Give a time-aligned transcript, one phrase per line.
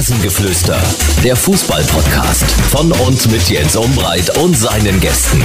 [0.00, 0.80] Rasengeflüster,
[1.22, 5.42] der Fußball-Podcast von und mit Jens Umbreit und seinen Gästen.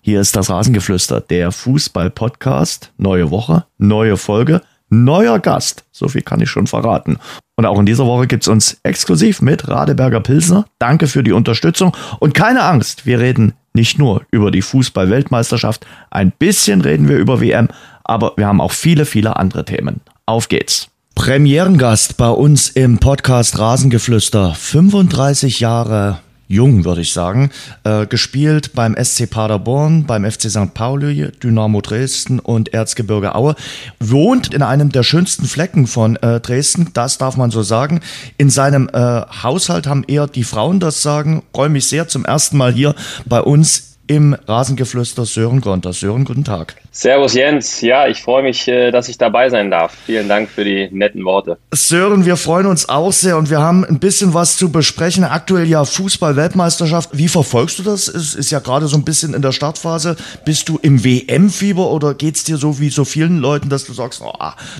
[0.00, 2.90] Hier ist das Rasengeflüster, der Fußball-Podcast.
[2.96, 5.84] Neue Woche, neue Folge, neuer Gast.
[5.92, 7.18] So viel kann ich schon verraten.
[7.56, 10.64] Und auch in dieser Woche gibt's uns exklusiv mit Radeberger Pilsner.
[10.78, 16.30] Danke für die Unterstützung und keine Angst, wir reden nicht nur über die Fußball-Weltmeisterschaft, ein
[16.30, 17.68] bisschen reden wir über WM,
[18.04, 20.00] aber wir haben auch viele, viele andere Themen.
[20.24, 20.88] Auf geht's.
[21.18, 24.54] Premierengast bei uns im Podcast Rasengeflüster.
[24.54, 27.50] 35 Jahre jung, würde ich sagen.
[27.82, 30.72] Äh, gespielt beim SC Paderborn, beim FC St.
[30.74, 33.56] Pauli, Dynamo Dresden und Erzgebirge Aue.
[33.98, 38.00] Wohnt in einem der schönsten Flecken von äh, Dresden, das darf man so sagen.
[38.38, 41.42] In seinem äh, Haushalt haben eher die Frauen das Sagen.
[41.52, 42.94] Freue mich sehr zum ersten Mal hier
[43.26, 45.92] bei uns im Rasengeflüster Sören Gonter.
[45.92, 46.74] Sören, guten Tag.
[46.90, 49.96] Servus Jens, ja, ich freue mich, äh, dass ich dabei sein darf.
[50.06, 51.58] Vielen Dank für die netten Worte.
[51.72, 55.22] Sören, wir freuen uns auch sehr und wir haben ein bisschen was zu besprechen.
[55.22, 57.10] Aktuell ja Fußball-Weltmeisterschaft.
[57.12, 58.08] Wie verfolgst du das?
[58.08, 60.16] Es ist ja gerade so ein bisschen in der Startphase.
[60.44, 63.92] Bist du im WM-Fieber oder geht es dir so wie so vielen Leuten, dass du
[63.92, 64.32] sagst, oh,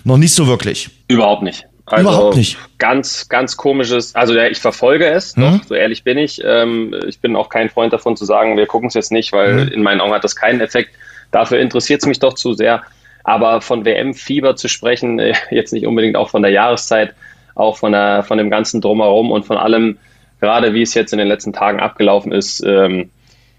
[0.04, 0.90] noch nicht so wirklich?
[1.06, 1.66] Überhaupt nicht.
[1.90, 2.58] Also Überhaupt nicht.
[2.78, 4.14] Ganz, ganz komisches.
[4.14, 5.42] Also ja, ich verfolge es, mhm.
[5.42, 6.42] doch, so ehrlich bin ich.
[6.44, 9.66] Ähm, ich bin auch kein Freund davon zu sagen, wir gucken es jetzt nicht, weil
[9.66, 9.72] mhm.
[9.72, 10.90] in meinen Augen hat das keinen Effekt.
[11.30, 12.82] Dafür interessiert es mich doch zu sehr.
[13.24, 17.14] Aber von WM-Fieber zu sprechen, äh, jetzt nicht unbedingt auch von der Jahreszeit,
[17.54, 19.98] auch von, der, von dem ganzen Drumherum und von allem,
[20.40, 23.10] gerade wie es jetzt in den letzten Tagen abgelaufen ist, ähm,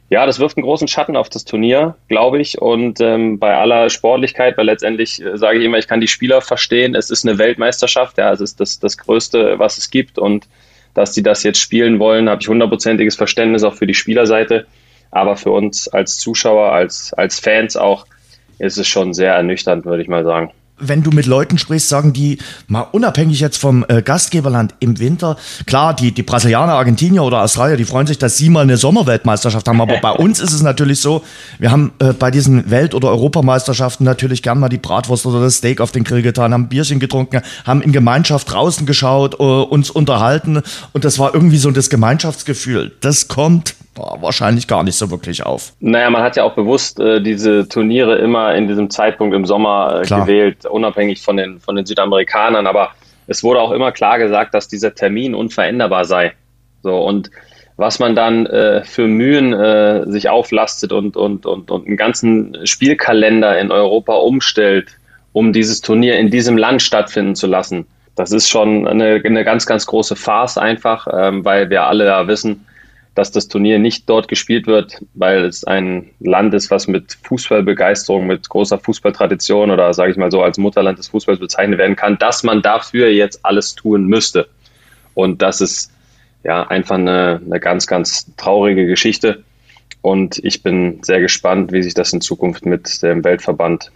[0.10, 2.60] ja, das wirft einen großen Schatten auf das Turnier, glaube ich.
[2.60, 6.42] Und ähm, bei aller Sportlichkeit, weil letztendlich äh, sage ich immer, ich kann die Spieler
[6.42, 6.96] verstehen.
[6.96, 10.18] Es ist eine Weltmeisterschaft, ja, es ist das, das Größte, was es gibt.
[10.18, 10.48] Und
[10.96, 14.66] dass die das jetzt spielen wollen, habe ich hundertprozentiges Verständnis auch für die Spielerseite.
[15.12, 18.06] Aber für uns als Zuschauer, als, als Fans auch,
[18.58, 22.14] ist es schon sehr ernüchternd, würde ich mal sagen wenn du mit Leuten sprichst, sagen
[22.14, 27.42] die mal unabhängig jetzt vom äh, Gastgeberland im Winter, klar, die, die Brasilianer, Argentinier oder
[27.42, 29.82] Australier, die freuen sich, dass sie mal eine Sommerweltmeisterschaft haben.
[29.82, 31.24] Aber bei uns ist es natürlich so,
[31.58, 35.56] wir haben äh, bei diesen Welt- oder Europameisterschaften natürlich gern mal die Bratwurst oder das
[35.56, 39.90] Steak auf den Grill getan, haben Bierchen getrunken, haben in Gemeinschaft draußen geschaut, äh, uns
[39.90, 40.62] unterhalten.
[40.94, 42.92] Und das war irgendwie so das Gemeinschaftsgefühl.
[43.02, 45.74] Das kommt wahrscheinlich gar nicht so wirklich auf.
[45.80, 50.02] Naja, man hat ja auch bewusst äh, diese Turniere immer in diesem Zeitpunkt im Sommer
[50.02, 52.68] äh, gewählt, unabhängig von den, von den Südamerikanern.
[52.68, 52.92] Aber
[53.28, 56.34] es wurde auch immer klar gesagt, dass dieser Termin unveränderbar sei.
[56.82, 57.30] So und
[57.80, 62.58] was man dann äh, für Mühen äh, sich auflastet und, und, und, und einen ganzen
[62.66, 64.98] Spielkalender in Europa umstellt,
[65.32, 67.88] um dieses Turnier in diesem Land stattfinden zu lassen.
[68.16, 72.28] Das ist schon eine, eine ganz, ganz große Farce einfach, ähm, weil wir alle da
[72.28, 72.66] wissen,
[73.20, 78.26] dass das Turnier nicht dort gespielt wird, weil es ein Land ist, was mit Fußballbegeisterung,
[78.26, 82.18] mit großer Fußballtradition oder sage ich mal so als Mutterland des Fußballs bezeichnet werden kann,
[82.18, 84.48] dass man dafür jetzt alles tun müsste.
[85.16, 85.92] Und das ist
[86.46, 89.44] ja einfach eine, eine ganz, ganz traurige Geschichte.
[90.02, 93.92] Und ich bin sehr gespannt, wie sich das in Zukunft mit dem Weltverband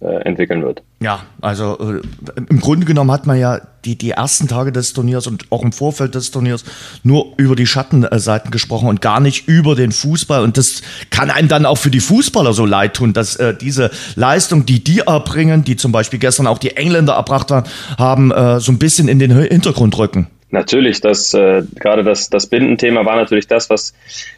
[0.00, 0.82] entwickeln wird.
[1.00, 2.02] Ja, also äh,
[2.48, 5.72] im Grunde genommen hat man ja die, die ersten Tage des Turniers und auch im
[5.72, 6.64] Vorfeld des Turniers
[7.02, 10.42] nur über die Schattenseiten gesprochen und gar nicht über den Fußball.
[10.42, 13.90] Und das kann einem dann auch für die Fußballer so leid tun, dass äh, diese
[14.16, 18.72] Leistung, die die erbringen, die zum Beispiel gestern auch die Engländer erbracht haben, äh, so
[18.72, 20.26] ein bisschen in den Hintergrund rücken.
[20.56, 23.92] Natürlich, das äh, gerade das, das Bindenthema war natürlich das, was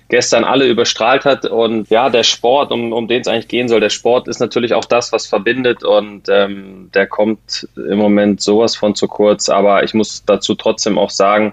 [0.08, 1.46] gestern alle überstrahlt hat.
[1.46, 4.74] Und ja, der Sport, um, um den es eigentlich gehen soll, der Sport ist natürlich
[4.74, 9.48] auch das, was verbindet und ähm, der kommt im Moment sowas von zu kurz.
[9.48, 11.52] Aber ich muss dazu trotzdem auch sagen,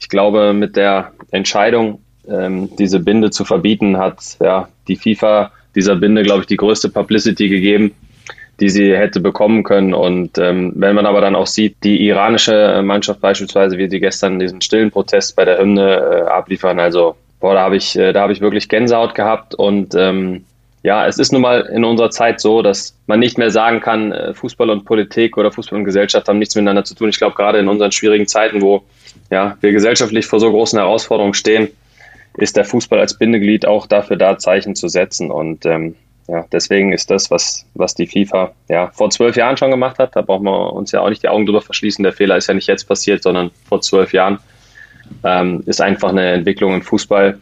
[0.00, 5.96] ich glaube, mit der Entscheidung, ähm, diese Binde zu verbieten, hat ja die FIFA dieser
[5.96, 7.94] Binde, glaube ich, die größte Publicity gegeben
[8.60, 9.94] die sie hätte bekommen können.
[9.94, 14.38] Und ähm, wenn man aber dann auch sieht, die iranische Mannschaft beispielsweise, wie sie gestern
[14.38, 18.22] diesen stillen Protest bei der Hymne äh, abliefern, also boah, da habe ich, äh, da
[18.22, 20.44] habe ich wirklich Gänsehaut gehabt und ähm,
[20.82, 24.12] ja, es ist nun mal in unserer Zeit so, dass man nicht mehr sagen kann,
[24.12, 27.08] äh, Fußball und Politik oder Fußball und Gesellschaft haben nichts miteinander zu tun.
[27.08, 28.84] Ich glaube, gerade in unseren schwierigen Zeiten, wo
[29.30, 31.68] ja, wir gesellschaftlich vor so großen Herausforderungen stehen,
[32.34, 35.30] ist der Fußball als Bindeglied auch dafür da, Zeichen zu setzen.
[35.30, 35.96] Und ähm,
[36.28, 40.16] ja, deswegen ist das, was, was die FIFA ja vor zwölf Jahren schon gemacht hat,
[40.16, 42.02] da brauchen wir uns ja auch nicht die Augen drüber verschließen.
[42.02, 44.38] Der Fehler ist ja nicht jetzt passiert, sondern vor zwölf Jahren.
[45.22, 47.38] Ähm, ist einfach eine Entwicklung im Fußball,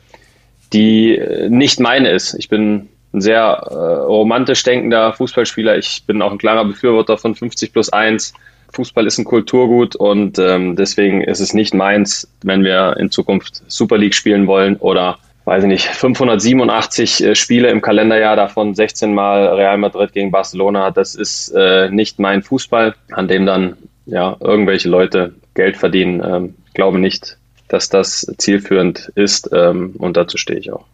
[0.74, 2.34] die äh, nicht meine ist.
[2.34, 5.78] Ich bin ein sehr äh, romantisch denkender Fußballspieler.
[5.78, 8.34] Ich bin auch ein klarer Befürworter von 50 plus 1.
[8.74, 13.62] Fußball ist ein Kulturgut und ähm, deswegen ist es nicht meins, wenn wir in Zukunft
[13.68, 19.14] Super League spielen wollen oder weiß ich nicht, 587 äh, Spiele im Kalenderjahr, davon 16
[19.14, 20.90] Mal Real Madrid gegen Barcelona.
[20.90, 23.76] Das ist äh, nicht mein Fußball, an dem dann
[24.06, 26.22] ja irgendwelche Leute Geld verdienen.
[26.24, 27.38] Ähm, glaube nicht,
[27.68, 30.84] dass das zielführend ist ähm, und dazu stehe ich auch.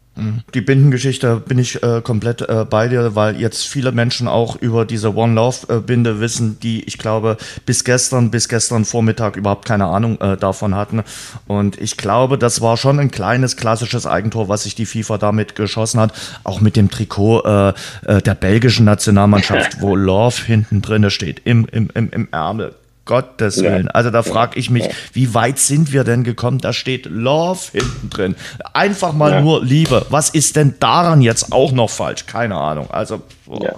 [0.55, 4.85] Die Bindengeschichte bin ich äh, komplett äh, bei dir, weil jetzt viele Menschen auch über
[4.85, 9.67] diese One Love äh, Binde wissen, die ich glaube bis gestern, bis gestern Vormittag überhaupt
[9.67, 11.05] keine Ahnung äh, davon hatten.
[11.47, 15.55] Und ich glaube, das war schon ein kleines klassisches Eigentor, was sich die FIFA damit
[15.55, 16.13] geschossen hat.
[16.45, 17.73] Auch mit dem Trikot äh,
[18.05, 22.75] äh, der belgischen Nationalmannschaft, wo Love hinten drinne steht, im, im, im, im Ärmel.
[23.11, 23.89] Gottes Willen.
[23.89, 26.59] Also da frage ich mich, wie weit sind wir denn gekommen?
[26.59, 28.37] Da steht Love hinten drin.
[28.73, 29.41] Einfach mal ja.
[29.41, 30.07] nur Liebe.
[30.11, 32.27] Was ist denn daran jetzt auch noch falsch?
[32.27, 32.89] Keine Ahnung.
[32.93, 33.21] Also.
[33.49, 33.59] Oh.
[33.65, 33.73] Ja.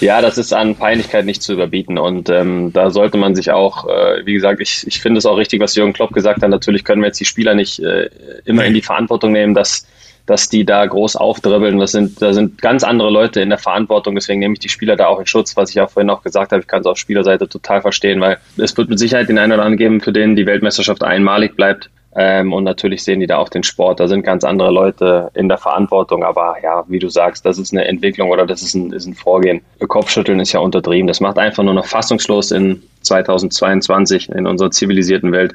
[0.00, 1.98] Ja, das ist an Peinlichkeit nicht zu überbieten.
[1.98, 5.36] Und ähm, da sollte man sich auch, äh, wie gesagt, ich, ich finde es auch
[5.36, 6.50] richtig, was Jürgen Klopp gesagt hat.
[6.50, 8.10] Natürlich können wir jetzt die Spieler nicht äh,
[8.44, 9.86] immer in die Verantwortung nehmen, dass
[10.26, 11.78] dass die da groß aufdribbeln.
[11.78, 14.14] Das sind, da sind ganz andere Leute in der Verantwortung.
[14.14, 16.52] Deswegen nehme ich die Spieler da auch in Schutz, was ich auch vorhin auch gesagt
[16.52, 16.62] habe.
[16.62, 19.62] Ich kann es auf Spielerseite total verstehen, weil es wird mit Sicherheit den einen oder
[19.62, 21.90] anderen geben, für den die Weltmeisterschaft einmalig bleibt.
[22.14, 23.98] Ähm, und natürlich sehen die da auch den Sport.
[23.98, 26.24] Da sind ganz andere Leute in der Verantwortung.
[26.24, 29.14] Aber ja, wie du sagst, das ist eine Entwicklung oder das ist ein, ist ein
[29.14, 29.62] Vorgehen.
[29.88, 31.06] Kopfschütteln ist ja untertrieben.
[31.06, 35.54] Das macht einfach nur noch fassungslos in 2022 in unserer zivilisierten Welt.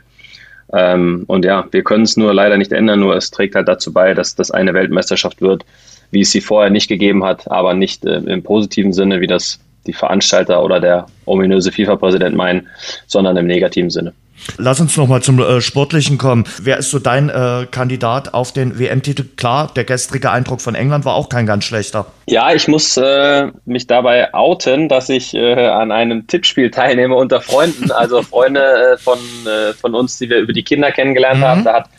[0.74, 3.94] Ähm, und ja, wir können es nur leider nicht ändern, nur es trägt halt dazu
[3.94, 5.66] bei, dass das eine Weltmeisterschaft wird,
[6.12, 9.60] wie es sie vorher nicht gegeben hat, aber nicht äh, im positiven Sinne, wie das
[9.88, 12.68] die Veranstalter oder der ominöse FIFA-Präsident meinen,
[13.07, 14.13] sondern im negativen Sinne.
[14.57, 16.45] Lass uns noch mal zum äh, Sportlichen kommen.
[16.62, 19.25] Wer ist so dein äh, Kandidat auf den WM-Titel?
[19.36, 22.06] Klar, der gestrige Eindruck von England war auch kein ganz schlechter.
[22.28, 27.42] Ja, ich muss äh, mich dabei outen, dass ich äh, an einem Tippspiel teilnehme unter
[27.42, 31.45] Freunden, also Freunde äh, von, äh, von uns, die wir über die Kinder kennengelernt mhm.
[31.45, 31.63] haben.
[31.63, 31.90] Da hat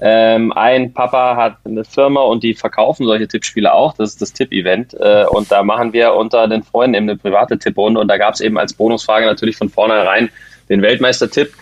[0.00, 3.94] ähm, ein Papa hat eine Firma und die verkaufen solche Tippspiele auch.
[3.94, 4.94] Das ist das Tipp-Event.
[4.94, 8.00] Äh, und da machen wir unter den Freunden eben eine private Tipprunde.
[8.00, 10.30] Und da gab es eben als Bonusfrage natürlich von vornherein
[10.68, 11.52] den Weltmeister-Tipp.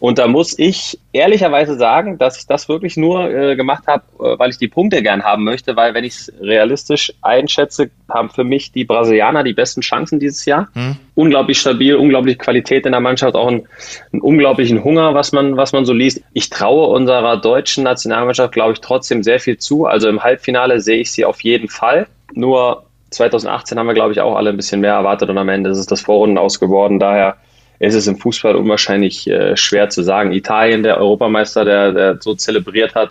[0.00, 4.38] Und da muss ich ehrlicherweise sagen, dass ich das wirklich nur äh, gemacht habe, äh,
[4.38, 8.42] weil ich die Punkte gern haben möchte, weil wenn ich es realistisch einschätze, haben für
[8.42, 10.68] mich die Brasilianer die besten Chancen dieses Jahr.
[10.72, 10.96] Hm.
[11.14, 13.68] Unglaublich stabil, unglaubliche Qualität in der Mannschaft, auch einen,
[14.10, 16.22] einen, unglaublichen Hunger, was man, was man so liest.
[16.32, 19.84] Ich traue unserer deutschen Nationalmannschaft, glaube ich, trotzdem sehr viel zu.
[19.84, 22.06] Also im Halbfinale sehe ich sie auf jeden Fall.
[22.32, 25.68] Nur 2018 haben wir, glaube ich, auch alle ein bisschen mehr erwartet und am Ende
[25.68, 26.98] ist es das Vorrunden ausgeworden.
[26.98, 27.36] Daher
[27.80, 30.32] ist es im Fußball unwahrscheinlich äh, schwer zu sagen.
[30.32, 33.10] Italien, der Europameister, der, der so zelebriert hat,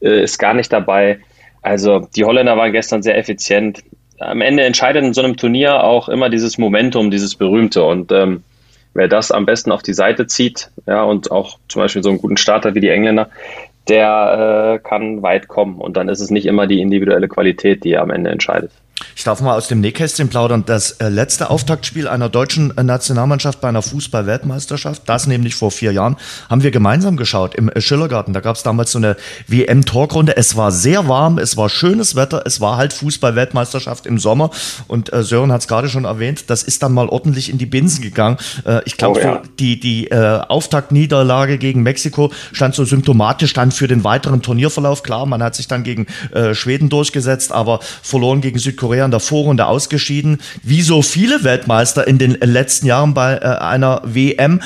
[0.00, 1.20] äh, ist gar nicht dabei.
[1.62, 3.82] Also die Holländer waren gestern sehr effizient.
[4.18, 7.82] Am Ende entscheidet in so einem Turnier auch immer dieses Momentum, dieses berühmte.
[7.82, 8.44] Und ähm,
[8.92, 12.18] wer das am besten auf die Seite zieht, ja, und auch zum Beispiel so einen
[12.18, 13.30] guten Starter wie die Engländer,
[13.88, 15.80] der äh, kann weit kommen.
[15.80, 18.72] Und dann ist es nicht immer die individuelle Qualität, die am Ende entscheidet.
[19.16, 20.64] Ich darf mal aus dem Nähkästchen plaudern.
[20.66, 25.92] Das äh, letzte Auftaktspiel einer deutschen äh, Nationalmannschaft bei einer Fußball-Weltmeisterschaft, das nämlich vor vier
[25.92, 26.16] Jahren,
[26.48, 28.32] haben wir gemeinsam geschaut im äh, Schillergarten.
[28.32, 29.16] Da gab es damals so eine
[29.48, 30.36] WM-Talkrunde.
[30.36, 34.50] Es war sehr warm, es war schönes Wetter, es war halt Fußball-Weltmeisterschaft im Sommer.
[34.86, 38.02] Und Sören hat es gerade schon erwähnt, das ist dann mal ordentlich in die Binsen
[38.02, 38.36] gegangen.
[38.84, 39.42] ich glaube, oh, ja.
[39.58, 45.02] die, die Auftaktniederlage gegen Mexiko stand so symptomatisch dann für den weiteren Turnierverlauf.
[45.02, 46.06] Klar, man hat sich dann gegen
[46.52, 52.18] Schweden durchgesetzt, aber verloren gegen Südkorea In der Vorrunde ausgeschieden, wie so viele Weltmeister in
[52.18, 54.60] den letzten Jahren bei äh, einer WM.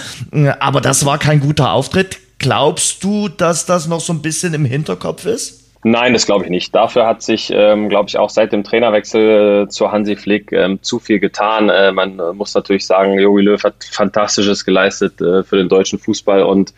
[0.60, 2.18] Aber das war kein guter Auftritt.
[2.38, 5.64] Glaubst du, dass das noch so ein bisschen im Hinterkopf ist?
[5.86, 6.74] Nein, das glaube ich nicht.
[6.74, 10.82] Dafür hat sich, ähm, glaube ich, auch seit dem Trainerwechsel äh, zu Hansi Flick ähm,
[10.82, 11.68] zu viel getan.
[11.68, 15.98] Äh, man äh, muss natürlich sagen, Jogi Löw hat Fantastisches geleistet äh, für den deutschen
[15.98, 16.72] Fußball und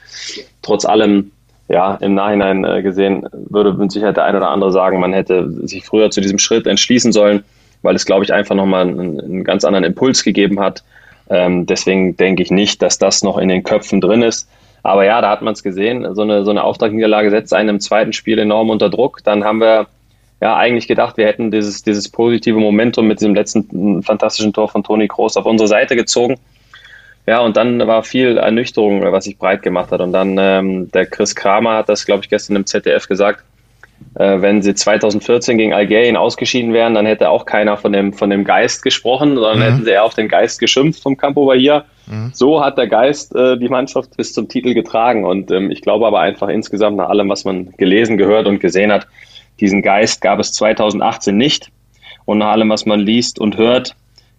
[0.61, 1.31] trotz allem
[1.69, 5.51] ja, im Nachhinein äh, gesehen würde mit Sicherheit der ein oder andere sagen, man hätte
[5.67, 7.45] sich früher zu diesem Schritt entschließen sollen,
[7.83, 10.85] weil es, glaube ich, einfach nochmal einen, einen ganz anderen Impuls gegeben hat.
[11.29, 14.49] Ähm, deswegen denke ich nicht, dass das noch in den Köpfen drin ist.
[14.85, 16.15] Aber ja, da hat man es gesehen.
[16.15, 19.25] So eine, so eine Auftragniederlage setzt einen im zweiten Spiel enorm unter Druck.
[19.25, 19.89] Dann haben wir
[20.41, 24.85] ja eigentlich gedacht, wir hätten dieses, dieses positive Momentum mit diesem letzten fantastischen Tor von
[24.85, 26.37] Toni Kroos auf unsere Seite gezogen.
[27.26, 30.00] Ja, und dann war viel Ernüchterung, was sich breit gemacht hat.
[30.00, 33.45] Und dann ähm, der Chris Kramer hat das, glaube ich, gestern im ZDF gesagt,
[34.14, 38.30] äh, wenn sie 2014 gegen Algerien ausgeschieden wären, dann hätte auch keiner von dem, von
[38.30, 39.62] dem Geist gesprochen, sondern mhm.
[39.62, 41.85] hätten sie eher auf den Geist geschimpft vom Campo Bahia.
[42.06, 42.30] Mhm.
[42.33, 45.25] So hat der Geist äh, die Mannschaft bis zum Titel getragen.
[45.25, 48.92] Und ähm, ich glaube aber einfach insgesamt nach allem, was man gelesen, gehört und gesehen
[48.92, 49.06] hat,
[49.61, 51.71] diesen Geist gab es 2018 nicht.
[52.25, 53.97] Und nach allem, was man liest und hört,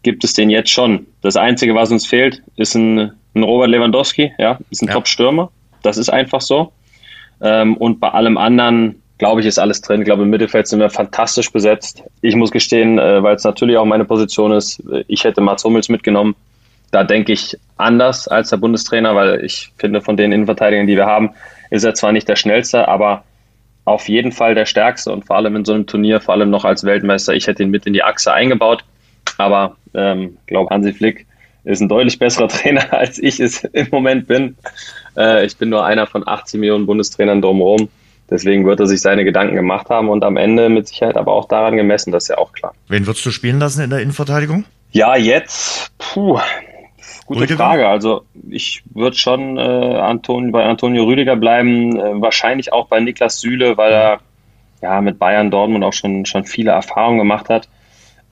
[0.07, 1.05] gibt es den jetzt schon.
[1.21, 4.93] Das Einzige, was uns fehlt, ist ein, ein Robert Lewandowski, ja, ist ein ja.
[4.93, 5.51] Top-Stürmer.
[5.83, 6.71] Das ist einfach so.
[7.41, 9.99] Ähm, und bei allem anderen, glaube ich, ist alles drin.
[9.99, 12.03] Ich glaube, im Mittelfeld sind wir fantastisch besetzt.
[12.21, 15.89] Ich muss gestehen, äh, weil es natürlich auch meine Position ist, ich hätte Mats Hummels
[15.89, 16.37] mitgenommen.
[16.91, 21.05] da denke ich anders als der Bundestrainer, weil ich finde, von den Innenverteidigern, die wir
[21.05, 21.31] haben,
[21.69, 23.25] ist er zwar nicht der schnellste, aber
[23.83, 26.63] auf jeden Fall der stärkste und vor allem in so einem Turnier, vor allem noch
[26.63, 27.33] als Weltmeister.
[27.33, 28.85] Ich hätte ihn mit in die Achse eingebaut,
[29.37, 31.25] aber ich ähm, glaube, Hansi Flick
[31.63, 34.55] ist ein deutlich besserer Trainer, als ich es im Moment bin.
[35.15, 37.89] Äh, ich bin nur einer von 18 Millionen Bundestrainern drumherum.
[38.29, 41.47] Deswegen wird er sich seine Gedanken gemacht haben und am Ende mit Sicherheit aber auch
[41.47, 42.73] daran gemessen, das ist ja auch klar.
[42.89, 44.65] Wen würdest du spielen lassen in der Innenverteidigung?
[44.91, 46.39] Ja, jetzt, puh,
[47.25, 47.57] gute Rüdiger?
[47.57, 47.87] Frage.
[47.87, 53.39] Also ich würde schon äh, Anton, bei Antonio Rüdiger bleiben, äh, wahrscheinlich auch bei Niklas
[53.39, 54.19] Süle, weil er
[54.81, 57.69] ja mit Bayern Dortmund auch schon, schon viele Erfahrungen gemacht hat.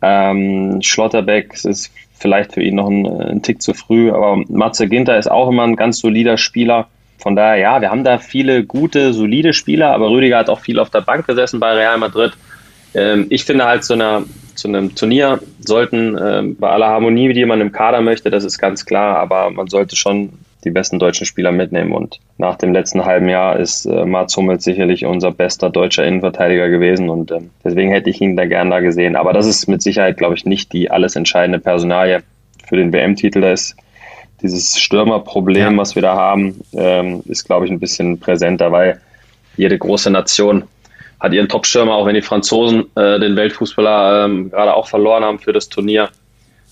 [0.02, 5.18] Ähm, Schlotterbeck ist vielleicht für ihn noch ein, ein Tick zu früh, aber Matze Ginter
[5.18, 6.88] ist auch immer ein ganz solider Spieler.
[7.18, 10.80] Von daher, ja, wir haben da viele gute, solide Spieler, aber Rüdiger hat auch viel
[10.80, 12.34] auf der Bank gesessen bei Real Madrid.
[12.94, 14.24] Ähm, ich finde halt, zu, einer,
[14.56, 18.60] zu einem Turnier sollten ähm, bei aller Harmonie, die man im Kader möchte, das ist
[18.60, 20.34] ganz klar, aber man sollte schon
[20.65, 21.91] die besten deutschen Spieler mitnehmen.
[21.91, 26.69] Und nach dem letzten halben Jahr ist äh, Mats Hummels sicherlich unser bester deutscher Innenverteidiger
[26.69, 29.15] gewesen und äh, deswegen hätte ich ihn da gern da gesehen.
[29.15, 32.24] Aber das ist mit Sicherheit, glaube ich, nicht die alles entscheidende Personalie
[32.67, 33.41] für den WM-Titel.
[33.41, 33.75] Da ist
[34.41, 35.77] dieses Stürmerproblem, ja.
[35.77, 39.00] was wir da haben, ähm, ist, glaube ich, ein bisschen präsenter, weil
[39.55, 40.63] jede große Nation
[41.19, 45.39] hat ihren Top-Stürmer, auch wenn die Franzosen äh, den Weltfußballer ähm, gerade auch verloren haben
[45.39, 46.10] für das Turnier.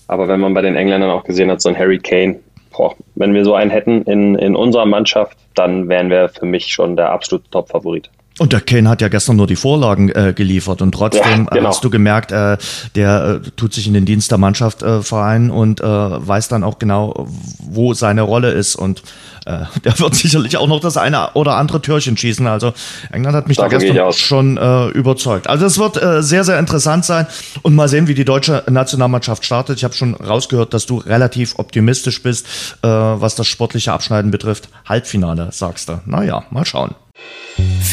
[0.06, 2.40] Aber wenn man bei den Engländern auch gesehen hat, so ein Harry Kane,
[2.76, 6.66] boah, wenn wir so einen hätten in, in unserer Mannschaft, dann wären wir für mich
[6.66, 8.10] schon der absolute Top-Favorit.
[8.38, 11.68] Und der Kane hat ja gestern nur die Vorlagen äh, geliefert und trotzdem ja, genau.
[11.68, 12.56] hast du gemerkt, äh,
[12.96, 16.64] der äh, tut sich in den Dienst der Mannschaft äh, vereinen und äh, weiß dann
[16.64, 17.28] auch genau,
[17.60, 19.04] wo seine Rolle ist und
[19.46, 22.48] äh, der wird sicherlich auch noch das eine oder andere Türchen schießen.
[22.48, 22.72] Also
[23.12, 25.46] England hat mich Davon da gestern schon äh, überzeugt.
[25.46, 27.28] Also es wird äh, sehr, sehr interessant sein
[27.62, 29.78] und mal sehen, wie die deutsche Nationalmannschaft startet.
[29.78, 32.46] Ich habe schon rausgehört, dass du relativ optimistisch bist,
[32.82, 34.68] äh, was das sportliche Abschneiden betrifft.
[34.88, 36.00] Halbfinale, sagst du.
[36.04, 36.96] Naja, mal schauen.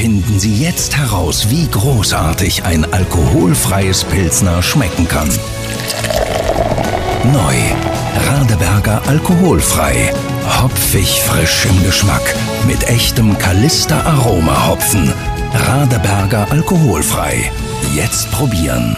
[0.02, 5.30] Finden Sie jetzt heraus, wie großartig ein alkoholfreies Pilsner schmecken kann.
[7.32, 7.56] Neu.
[8.28, 10.12] Radeberger alkoholfrei.
[10.60, 12.34] Hopfig frisch im Geschmack.
[12.66, 15.14] Mit echtem Kalister Aroma Hopfen.
[15.54, 17.52] Radeberger alkoholfrei.
[17.94, 18.98] Jetzt probieren.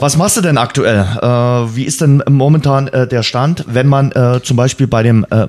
[0.00, 1.06] Was machst du denn aktuell?
[1.22, 1.26] Äh,
[1.76, 3.64] wie ist denn momentan äh, der Stand?
[3.68, 5.46] Wenn man äh, zum Beispiel bei dem äh,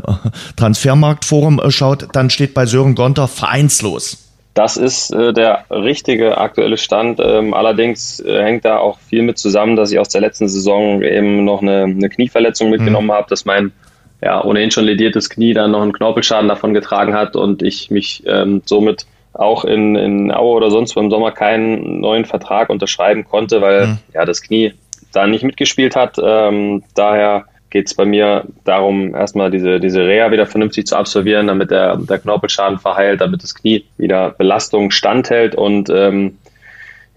[0.55, 4.21] Transfermarktforum äh, schaut, dann steht bei Sören Gonter vereinslos.
[4.53, 7.19] Das ist äh, der richtige aktuelle Stand.
[7.21, 11.43] Ähm, allerdings hängt da auch viel mit zusammen, dass ich aus der letzten Saison eben
[11.43, 13.13] noch eine, eine Knieverletzung mitgenommen mhm.
[13.13, 13.73] habe, dass mein
[14.21, 18.23] ja, ohnehin schon lediertes Knie dann noch einen Knorpelschaden davon getragen hat und ich mich
[18.25, 19.05] ähm, somit
[19.36, 23.88] auch in, in Aue oder sonst wo im Sommer keinen neuen Vertrag unterschreiben konnte, weil
[23.88, 23.98] mhm.
[24.13, 24.74] ja das Knie
[25.12, 26.18] da nicht mitgespielt hat.
[26.22, 31.48] Ähm, daher geht es bei mir darum, erstmal diese, diese Reha wieder vernünftig zu absolvieren,
[31.48, 35.56] damit der, der Knorpelschaden verheilt, damit das Knie wieder Belastung standhält.
[35.56, 36.38] Und ähm,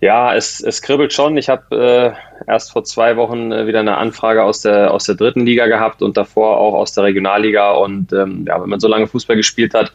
[0.00, 1.36] ja, es, es kribbelt schon.
[1.36, 2.14] Ich habe
[2.46, 5.66] äh, erst vor zwei Wochen äh, wieder eine Anfrage aus der, aus der dritten Liga
[5.66, 7.72] gehabt und davor auch aus der Regionalliga.
[7.72, 9.92] Und ähm, ja, wenn man so lange Fußball gespielt hat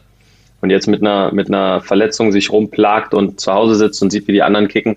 [0.60, 4.26] und jetzt mit einer, mit einer Verletzung sich rumplagt und zu Hause sitzt und sieht,
[4.28, 4.96] wie die anderen kicken,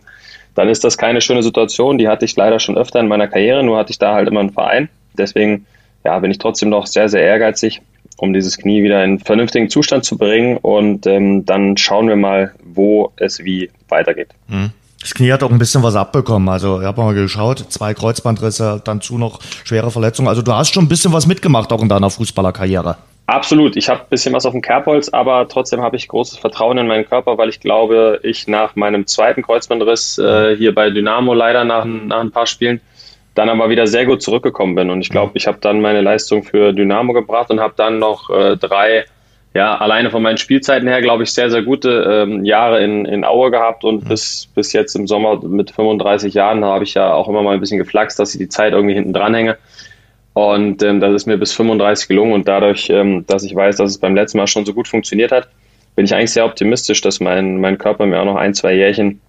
[0.56, 1.98] dann ist das keine schöne Situation.
[1.98, 4.40] Die hatte ich leider schon öfter in meiner Karriere, nur hatte ich da halt immer
[4.40, 4.90] einen Verein.
[5.18, 5.66] Deswegen
[6.04, 7.82] ja, bin ich trotzdem noch sehr, sehr ehrgeizig,
[8.18, 10.58] um dieses Knie wieder in vernünftigen Zustand zu bringen.
[10.58, 14.30] Und ähm, dann schauen wir mal, wo es wie weitergeht.
[14.48, 14.72] Mhm.
[15.00, 16.50] Das Knie hat auch ein bisschen was abbekommen.
[16.50, 20.28] Also, ich habe mal geschaut, zwei Kreuzbandrisse, dann zu noch schwere Verletzungen.
[20.28, 22.98] Also, du hast schon ein bisschen was mitgemacht, auch in deiner Fußballerkarriere.
[23.28, 23.76] Absolut.
[23.76, 26.88] Ich habe ein bisschen was auf dem Kerbholz, aber trotzdem habe ich großes Vertrauen in
[26.88, 31.66] meinen Körper, weil ich glaube, ich nach meinem zweiten Kreuzbandriss äh, hier bei Dynamo leider
[31.66, 32.80] nach, nach ein paar Spielen
[33.36, 34.90] dann aber wieder sehr gut zurückgekommen bin.
[34.90, 38.30] Und ich glaube, ich habe dann meine Leistung für Dynamo gebracht und habe dann noch
[38.30, 39.06] äh, drei,
[39.54, 43.26] ja, alleine von meinen Spielzeiten her, glaube ich, sehr, sehr gute ähm, Jahre in, in
[43.26, 43.84] Aue gehabt.
[43.84, 44.08] Und mhm.
[44.08, 47.60] bis, bis jetzt im Sommer mit 35 Jahren habe ich ja auch immer mal ein
[47.60, 49.58] bisschen geflaxt, dass ich die Zeit irgendwie hinten dran hänge.
[50.38, 52.34] Und ähm, das ist mir bis 35 gelungen.
[52.34, 55.32] Und dadurch, ähm, dass ich weiß, dass es beim letzten Mal schon so gut funktioniert
[55.32, 55.48] hat,
[55.96, 59.20] bin ich eigentlich sehr optimistisch, dass mein, mein Körper mir auch noch ein, zwei Jährchen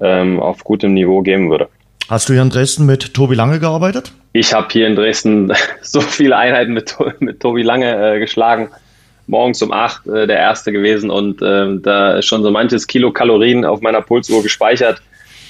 [0.00, 1.68] ähm, auf gutem Niveau geben würde.
[2.08, 4.12] Hast du hier in Dresden mit Tobi Lange gearbeitet?
[4.32, 8.68] Ich habe hier in Dresden so viele Einheiten mit, mit Tobi Lange äh, geschlagen.
[9.26, 13.10] Morgens um acht äh, der erste gewesen und äh, da ist schon so manches Kilo
[13.10, 15.02] Kalorien auf meiner Pulsuhr gespeichert.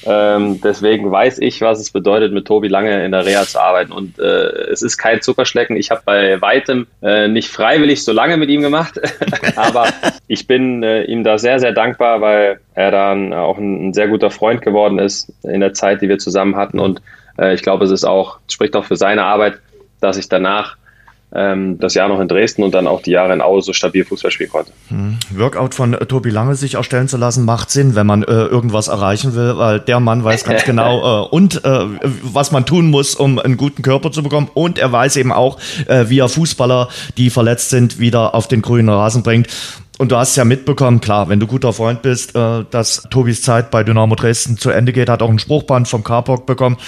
[0.06, 3.92] Ähm, deswegen weiß ich, was es bedeutet, mit Tobi lange in der Reha zu arbeiten.
[3.92, 4.22] Und äh,
[4.70, 5.76] es ist kein Zuckerschlecken.
[5.76, 9.00] Ich habe bei weitem äh, nicht freiwillig so lange mit ihm gemacht,
[9.56, 9.88] aber
[10.26, 14.08] ich bin äh, ihm da sehr, sehr dankbar, weil er dann auch ein, ein, sehr
[14.08, 16.78] guter Freund geworden ist in der Zeit, die wir zusammen hatten.
[16.78, 17.00] Und
[17.38, 19.58] äh, ich glaube, es ist auch, spricht auch für seine Arbeit,
[20.00, 20.76] dass ich danach
[21.34, 24.30] das Jahr noch in Dresden und dann auch die Jahre in Aue so stabil Fußball
[24.30, 24.70] spielen konnte.
[24.88, 25.18] Hm.
[25.36, 28.88] Workout von äh, Tobi Lange sich erstellen zu lassen, macht Sinn, wenn man äh, irgendwas
[28.88, 31.86] erreichen will, weil der Mann weiß ganz genau äh, und äh,
[32.22, 35.58] was man tun muss, um einen guten Körper zu bekommen und er weiß eben auch,
[35.86, 39.48] äh, wie er Fußballer, die verletzt sind, wieder auf den grünen Rasen bringt.
[39.96, 43.70] Und du hast ja mitbekommen, klar, wenn du guter Freund bist, äh, dass Tobis Zeit
[43.70, 46.78] bei Dynamo Dresden zu Ende geht, hat auch ein Spruchband vom Carpock bekommen.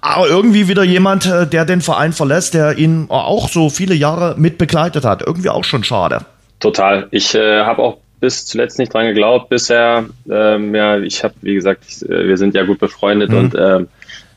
[0.00, 4.34] Aber irgendwie wieder jemand, äh, der den Verein verlässt, der ihn auch so viele Jahre
[4.38, 5.20] mit begleitet hat.
[5.20, 6.24] Irgendwie auch schon schade.
[6.60, 7.06] Total.
[7.10, 9.50] Ich äh, habe auch bis zuletzt nicht dran geglaubt.
[9.50, 13.36] Bisher, ähm, ja, ich habe, wie gesagt, ich, äh, wir sind ja gut befreundet mhm.
[13.36, 13.88] und ähm,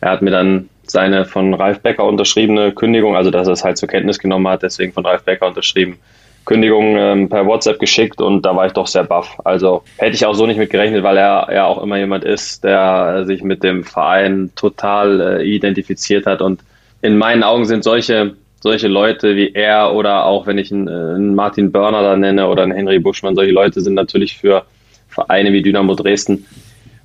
[0.01, 3.77] er hat mir dann seine von Ralf Becker unterschriebene Kündigung, also dass er es halt
[3.77, 5.97] zur Kenntnis genommen hat, deswegen von Ralf Becker unterschrieben,
[6.47, 9.37] Kündigung ähm, per WhatsApp geschickt und da war ich doch sehr baff.
[9.43, 12.63] Also hätte ich auch so nicht mit gerechnet, weil er ja auch immer jemand ist,
[12.63, 16.61] der sich mit dem Verein total äh, identifiziert hat und
[17.01, 21.35] in meinen Augen sind solche solche Leute wie er oder auch wenn ich einen, einen
[21.35, 24.63] Martin Börner da nenne oder einen Henry Buschmann, solche Leute sind natürlich für
[25.09, 26.45] Vereine wie Dynamo Dresden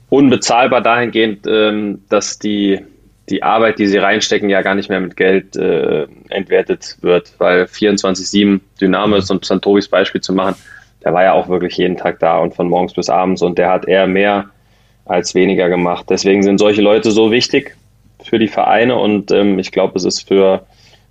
[0.08, 2.78] unbezahlbar dahingehend, ähm, dass die
[3.32, 7.64] die Arbeit, die sie reinstecken, ja gar nicht mehr mit Geld äh, entwertet wird, weil
[7.64, 10.54] 24-7 Dynamo ist und Santobis Beispiel zu machen,
[11.02, 13.70] der war ja auch wirklich jeden Tag da und von morgens bis abends und der
[13.70, 14.50] hat eher mehr
[15.06, 16.06] als weniger gemacht.
[16.10, 17.76] Deswegen sind solche Leute so wichtig
[18.22, 20.66] für die Vereine und ähm, ich glaube, es ist für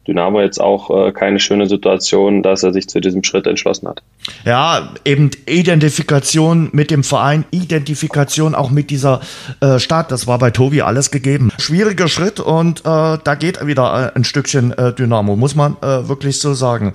[0.07, 4.01] Dynamo jetzt auch äh, keine schöne Situation, dass er sich zu diesem Schritt entschlossen hat.
[4.45, 9.21] Ja, eben Identifikation mit dem Verein, Identifikation auch mit dieser
[9.59, 11.51] äh, Stadt, das war bei Tobi alles gegeben.
[11.59, 16.07] Schwieriger Schritt und äh, da geht wieder äh, ein Stückchen äh, Dynamo, muss man äh,
[16.07, 16.93] wirklich so sagen.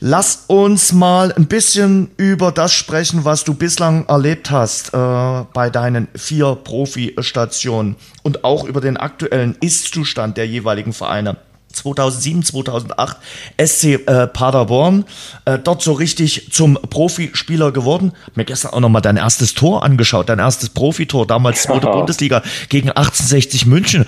[0.00, 6.08] Lass uns mal ein bisschen über das sprechen, was du bislang erlebt hast bei deinen
[6.14, 11.36] vier Profi-Stationen und auch über den aktuellen Ist-Zustand der jeweiligen Vereine.
[11.72, 13.16] 2007, 2008
[13.64, 15.04] SC äh, Paderborn,
[15.44, 18.12] äh, dort so richtig zum Profispieler geworden.
[18.26, 22.42] Hab mir gestern auch nochmal dein erstes Tor angeschaut, dein erstes Profitor, damals zweite Bundesliga
[22.68, 24.06] gegen 1860 München.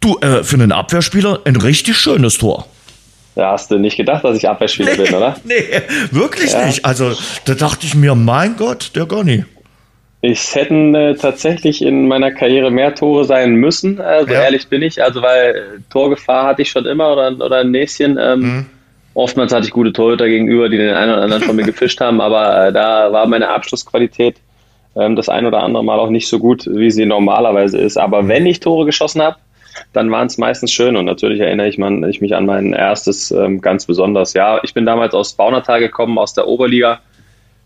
[0.00, 2.66] Du, äh, für einen Abwehrspieler ein richtig schönes Tor.
[3.36, 5.36] Ja, hast du nicht gedacht, dass ich Abwehrspieler nee, bin, oder?
[5.44, 6.66] Nee, wirklich ja.
[6.66, 6.84] nicht.
[6.84, 7.12] Also
[7.46, 9.44] da dachte ich mir, mein Gott, der Gonny.
[10.26, 14.44] Es hätten äh, tatsächlich in meiner Karriere mehr Tore sein müssen, also ja.
[14.44, 15.02] ehrlich bin ich.
[15.02, 15.60] Also weil äh,
[15.90, 18.16] Torgefahr hatte ich schon immer oder, oder ein Näschen.
[18.18, 18.66] Ähm, mhm.
[19.12, 22.22] Oftmals hatte ich gute Torhüter gegenüber, die den einen oder anderen von mir gefischt haben,
[22.22, 24.36] aber äh, da war meine Abschlussqualität
[24.96, 27.98] ähm, das ein oder andere Mal auch nicht so gut, wie sie normalerweise ist.
[27.98, 28.28] Aber mhm.
[28.28, 29.36] wenn ich Tore geschossen habe,
[29.92, 33.30] dann waren es meistens schön und natürlich erinnere ich, man, ich mich an mein erstes
[33.30, 34.32] ähm, ganz besonders.
[34.32, 37.00] Ja, ich bin damals aus Baunatal gekommen, aus der Oberliga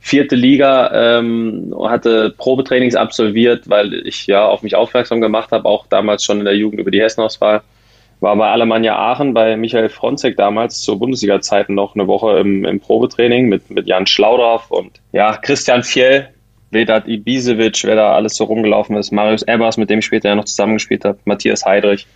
[0.01, 5.87] vierte Liga, ähm, hatte Probetrainings absolviert, weil ich ja auf mich aufmerksam gemacht habe, auch
[5.87, 7.63] damals schon in der Jugend über die Hessenauswahl.
[8.21, 12.81] War bei Alemannia Aachen bei Michael Fronzek damals zur Bundesliga-Zeiten noch eine Woche im, im
[12.81, 16.29] Probetraining mit, mit Jan Schlaudraff und ja, Christian Fjell,
[16.71, 20.35] Vedat Ibisevic, wer da alles so rumgelaufen ist, Marius Ebers, mit dem ich später ja
[20.35, 22.07] noch zusammengespielt habe, Matthias Heidrich.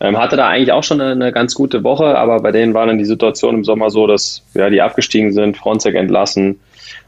[0.00, 2.86] Ähm, hatte da eigentlich auch schon eine, eine, ganz gute Woche, aber bei denen war
[2.86, 6.60] dann die Situation im Sommer so, dass ja, die abgestiegen sind, Fronzek entlassen,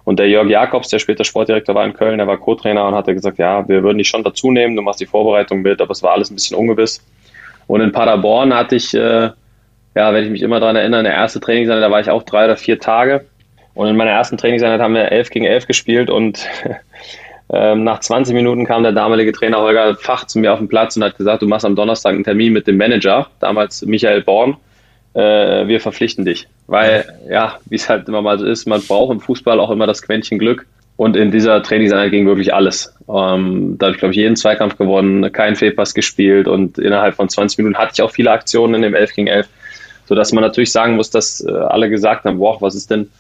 [0.07, 3.12] und der Jörg Jakobs, der später Sportdirektor war in Köln, der war Co-Trainer und hatte
[3.12, 6.01] gesagt, ja, wir würden dich schon dazu nehmen, du machst die Vorbereitung mit, aber es
[6.01, 7.05] war alles ein bisschen ungewiss.
[7.66, 9.31] Und in Paderborn hatte ich, äh,
[9.97, 12.45] ja, wenn ich mich immer daran erinnere, eine erste Trainingseinheit, da war ich auch drei
[12.45, 13.27] oder vier Tage.
[13.75, 16.47] Und in meiner ersten Trainingseinheit haben wir elf gegen elf gespielt und
[17.53, 20.97] ähm, nach 20 Minuten kam der damalige Trainer Holger Fach zu mir auf den Platz
[20.97, 24.57] und hat gesagt, du machst am Donnerstag einen Termin mit dem Manager, damals Michael Born
[25.16, 26.46] äh, wir verpflichten dich.
[26.66, 29.87] Weil, ja, wie es halt immer mal so ist, man braucht im Fußball auch immer
[29.87, 30.66] das Quäntchen Glück.
[30.96, 32.94] Und in dieser Trainingseinheit ging wirklich alles.
[33.09, 37.29] Ähm, da habe ich, glaube ich, jeden Zweikampf gewonnen, keinen Fehlpass gespielt und innerhalb von
[37.29, 39.46] 20 Minuten hatte ich auch viele Aktionen in dem 11 gegen 11,
[40.07, 43.11] sodass man natürlich sagen muss, dass äh, alle gesagt haben, boah, was ist denn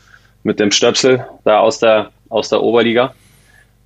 [0.42, 3.14] mit dem Stöpsel da aus der, aus der Oberliga?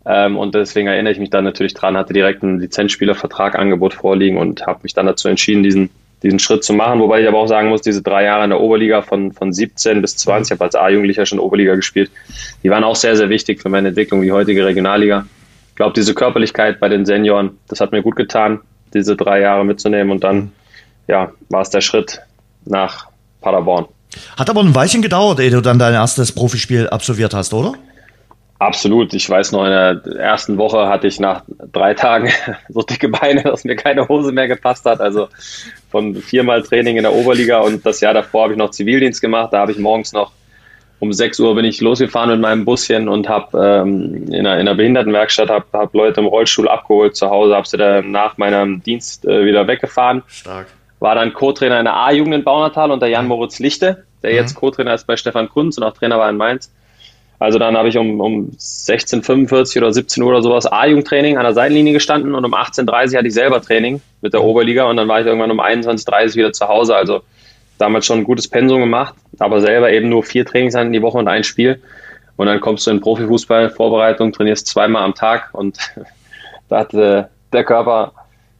[0.06, 4.38] Ähm, und deswegen erinnere ich mich dann natürlich dran, hatte direkt einen Lizenzspielervertrag Angebot vorliegen
[4.38, 5.90] und habe mich dann dazu entschieden, diesen
[6.22, 7.00] diesen Schritt zu machen.
[7.00, 10.02] Wobei ich aber auch sagen muss, diese drei Jahre in der Oberliga von, von 17
[10.02, 12.10] bis 20, ich habe als A-Jugendlicher schon Oberliga gespielt,
[12.62, 15.26] die waren auch sehr, sehr wichtig für meine Entwicklung, die heutige Regionalliga.
[15.70, 18.60] Ich glaube, diese Körperlichkeit bei den Senioren, das hat mir gut getan,
[18.92, 20.52] diese drei Jahre mitzunehmen und dann,
[21.08, 22.20] ja, war es der Schritt
[22.66, 23.06] nach
[23.40, 23.86] Paderborn.
[24.36, 27.74] Hat aber ein Weilchen gedauert, ehe du dann dein erstes Profispiel absolviert hast, oder?
[28.60, 29.14] Absolut.
[29.14, 32.30] Ich weiß noch, in der ersten Woche hatte ich nach drei Tagen
[32.68, 35.00] so dicke Beine, dass mir keine Hose mehr gepasst hat.
[35.00, 35.28] Also
[35.90, 39.52] von viermal Training in der Oberliga und das Jahr davor habe ich noch Zivildienst gemacht.
[39.52, 40.32] Da habe ich morgens noch
[40.98, 44.68] um 6 Uhr bin ich losgefahren mit meinem Buschen und habe ähm, in, einer, in
[44.68, 48.82] einer Behindertenwerkstatt habe hab Leute im Rollstuhl abgeholt zu Hause, habe sie dann nach meinem
[48.82, 50.22] Dienst äh, wieder weggefahren.
[50.26, 50.66] Stark.
[50.98, 54.60] War dann Co-Trainer in der A-Jugend in Baunatal unter Jan Moritz Lichte der jetzt mhm.
[54.60, 56.72] Co-Trainer ist bei Stefan Kunz und auch Trainer war in Mainz.
[57.40, 61.54] Also dann habe ich um, um 16.45 oder 17 Uhr oder sowas A-Jugendtraining an der
[61.54, 65.08] Seitenlinie gestanden und um 18.30 Uhr hatte ich selber Training mit der Oberliga und dann
[65.08, 66.94] war ich irgendwann um 21.30 Uhr wieder zu Hause.
[66.94, 67.22] Also
[67.78, 71.28] damals schon ein gutes Pensum gemacht, aber selber eben nur vier Trainingseinheiten die Woche und
[71.28, 71.80] ein Spiel.
[72.36, 75.78] Und dann kommst du in Profifußball, Vorbereitung, trainierst zweimal am Tag und
[76.68, 77.24] da hat äh,
[77.54, 78.12] der Körper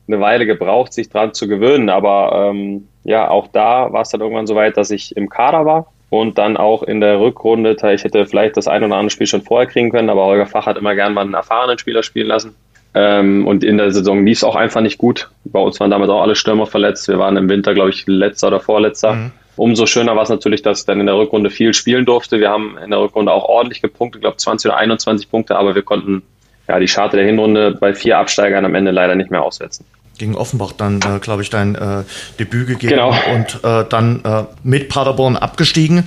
[0.09, 1.91] eine Weile gebraucht, sich dran zu gewöhnen.
[1.91, 5.67] Aber ähm, ja, auch da war es dann irgendwann so weit, dass ich im Kader
[5.67, 9.29] war und dann auch in der Rückrunde, ich hätte vielleicht das ein oder andere Spiel
[9.29, 12.27] schon vorher kriegen können, aber Holger Fach hat immer gern mal einen erfahrenen Spieler spielen
[12.27, 12.55] lassen.
[12.93, 15.31] Ähm, und in der Saison lief es auch einfach nicht gut.
[15.45, 17.07] Bei uns waren damals auch alle Stürmer verletzt.
[17.07, 19.15] Wir waren im Winter, glaube ich, letzter oder vorletzter.
[19.15, 19.31] Mhm.
[19.55, 22.41] Umso schöner war es natürlich, dass ich dann in der Rückrunde viel spielen durfte.
[22.41, 25.77] Wir haben in der Rückrunde auch ordentlich gepunktet, ich glaube 20 oder 21 Punkte, aber
[25.77, 26.23] wir konnten
[26.67, 29.85] ja die Scharte der Hinrunde bei vier Absteigern am Ende leider nicht mehr aussetzen
[30.21, 32.05] gegen Offenbach dann, äh, glaube ich, dein äh,
[32.39, 33.15] Debüt gegeben genau.
[33.35, 36.05] und äh, dann äh, mit Paderborn abgestiegen.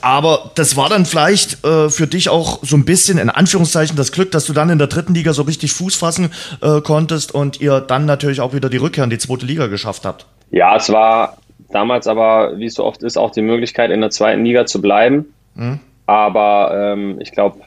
[0.00, 4.12] Aber das war dann vielleicht äh, für dich auch so ein bisschen in Anführungszeichen das
[4.12, 6.30] Glück, dass du dann in der dritten Liga so richtig Fuß fassen
[6.60, 10.04] äh, konntest und ihr dann natürlich auch wieder die Rückkehr in die zweite Liga geschafft
[10.04, 10.26] habt.
[10.50, 11.38] Ja, es war
[11.70, 14.82] damals aber, wie es so oft ist, auch die Möglichkeit, in der zweiten Liga zu
[14.82, 15.26] bleiben.
[15.54, 15.80] Mhm.
[16.06, 17.60] Aber ähm, ich glaube,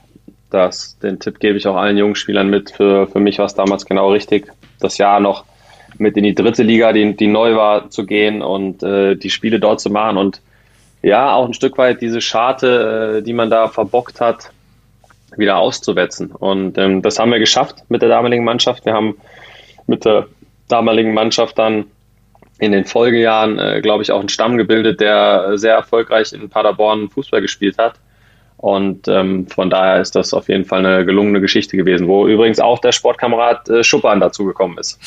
[0.52, 2.72] den Tipp gebe ich auch allen jungen Spielern mit.
[2.72, 5.46] Für, für mich war es damals genau richtig, das Jahr noch
[6.00, 9.60] mit in die dritte Liga, die, die neu war, zu gehen und äh, die Spiele
[9.60, 10.42] dort zu machen und
[11.02, 14.52] ja, auch ein Stück weit diese Scharte, äh, die man da verbockt hat,
[15.36, 16.32] wieder auszuwetzen.
[16.32, 18.86] Und ähm, das haben wir geschafft mit der damaligen Mannschaft.
[18.86, 19.16] Wir haben
[19.86, 20.28] mit der
[20.68, 21.86] damaligen Mannschaft dann
[22.60, 27.10] in den Folgejahren, äh, glaube ich, auch einen Stamm gebildet, der sehr erfolgreich in Paderborn
[27.10, 27.96] Fußball gespielt hat.
[28.58, 32.60] Und ähm, von daher ist das auf jeden Fall eine gelungene Geschichte gewesen, wo übrigens
[32.60, 35.00] auch der Sportkamerad äh, Schuppan dazugekommen ist.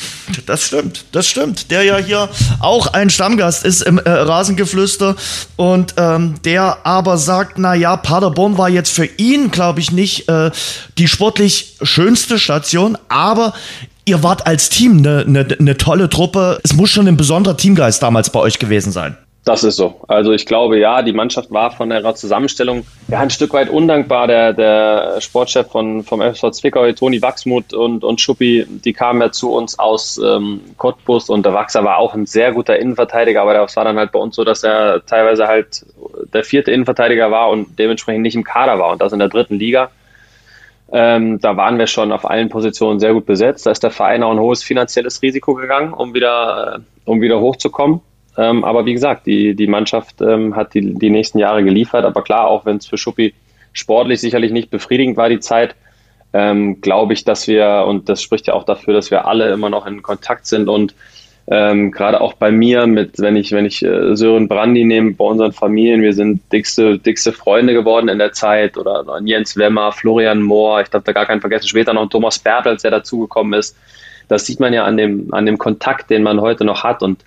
[0.45, 1.69] Das stimmt, das stimmt.
[1.69, 2.29] Der ja hier
[2.61, 5.17] auch ein Stammgast ist im äh, Rasengeflüster
[5.57, 10.29] und ähm, der aber sagt, na ja, Paderborn war jetzt für ihn, glaube ich, nicht
[10.29, 10.51] äh,
[10.97, 13.53] die sportlich schönste Station, aber
[14.05, 16.59] ihr wart als Team eine ne, ne tolle Truppe.
[16.63, 19.17] Es muss schon ein besonderer Teamgeist damals bei euch gewesen sein.
[19.43, 19.99] Das ist so.
[20.07, 24.27] Also ich glaube, ja, die Mannschaft war von ihrer Zusammenstellung ja ein Stück weit undankbar.
[24.27, 29.31] Der, der Sportchef von, vom FSV Zwickau, Toni Wachsmuth und, und Schuppi, die kamen ja
[29.31, 33.55] zu uns aus ähm, Cottbus und der Wachser war auch ein sehr guter Innenverteidiger, aber
[33.55, 35.87] das war dann halt bei uns so, dass er teilweise halt
[36.33, 39.55] der vierte Innenverteidiger war und dementsprechend nicht im Kader war und das in der dritten
[39.55, 39.89] Liga.
[40.91, 43.65] Ähm, da waren wir schon auf allen Positionen sehr gut besetzt.
[43.65, 47.39] Da ist der Verein auch ein hohes finanzielles Risiko gegangen, um wieder, äh, um wieder
[47.39, 48.01] hochzukommen.
[48.37, 52.05] Ähm, aber wie gesagt, die, die Mannschaft ähm, hat die, die nächsten Jahre geliefert.
[52.05, 53.33] Aber klar, auch wenn es für Schuppi
[53.73, 55.75] sportlich sicherlich nicht befriedigend war, die Zeit,
[56.33, 59.69] ähm, glaube ich, dass wir, und das spricht ja auch dafür, dass wir alle immer
[59.69, 60.95] noch in Kontakt sind und
[61.47, 65.25] ähm, gerade auch bei mir, mit, wenn ich, wenn ich äh, Sören Brandi nehme, bei
[65.25, 70.41] unseren Familien, wir sind dickste, dickste Freunde geworden in der Zeit oder, Jens Wemmer, Florian
[70.41, 73.75] Mohr, ich darf da gar keinen vergessen, später noch Thomas Bertels, der dazugekommen ist.
[74.27, 77.19] Das sieht man ja an dem, an dem Kontakt, den man heute noch hat und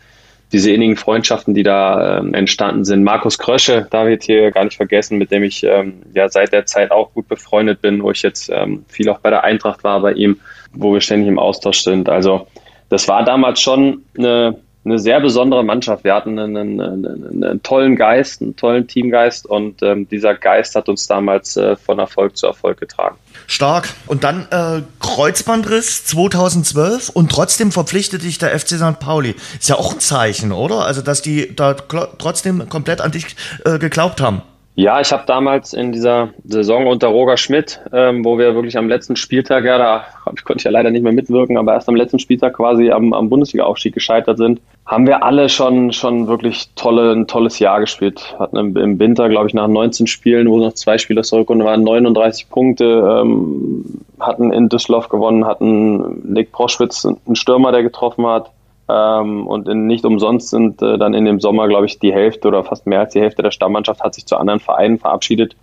[0.53, 3.03] diese innigen Freundschaften, die da ähm, entstanden sind.
[3.03, 6.91] Markus Krösche, David hier gar nicht vergessen, mit dem ich ähm, ja seit der Zeit
[6.91, 10.13] auch gut befreundet bin, wo ich jetzt ähm, viel auch bei der Eintracht war bei
[10.13, 10.39] ihm,
[10.73, 12.09] wo wir ständig im Austausch sind.
[12.09, 12.47] Also
[12.89, 16.05] das war damals schon eine, eine sehr besondere Mannschaft.
[16.05, 20.89] Wir hatten einen, einen, einen, tollen Geist, einen tollen Teamgeist und ähm, dieser Geist hat
[20.89, 23.17] uns damals äh, von Erfolg zu Erfolg getragen.
[23.47, 23.89] Stark.
[24.07, 29.01] Und dann äh, Kreuzbandriss 2012 und trotzdem verpflichtet dich der FC St.
[29.01, 29.35] Pauli.
[29.59, 30.85] Ist ja auch ein Zeichen, oder?
[30.85, 34.43] Also, dass die da trotzdem komplett an dich äh, geglaubt haben.
[34.77, 38.89] Ja, ich habe damals in dieser Saison unter Roger Schmidt, ähm, wo wir wirklich am
[38.89, 41.95] letzten Spieltag, ja, da ich, konnte ich ja leider nicht mehr mitwirken, aber erst am
[41.95, 47.13] letzten Spieltag quasi am, am Bundesliga-Aufstieg gescheitert sind, haben wir alle schon, schon wirklich tolle,
[47.13, 48.35] ein tolles Jahr gespielt.
[48.41, 51.39] Hatten im, im Winter, glaube ich, nach 19 Spielen, wo noch zwei Spiele aus der
[51.39, 57.85] Rückrunde waren, 39 Punkte, ähm, hatten in Düsseldorf gewonnen, hatten Nick Proschwitz, einen Stürmer, der
[57.85, 58.51] getroffen hat,
[58.89, 62.49] ähm, und in, nicht umsonst sind äh, dann in dem Sommer, glaube ich, die Hälfte
[62.49, 65.57] oder fast mehr als die Hälfte der Stammmannschaft hat sich zu anderen Vereinen verabschiedet.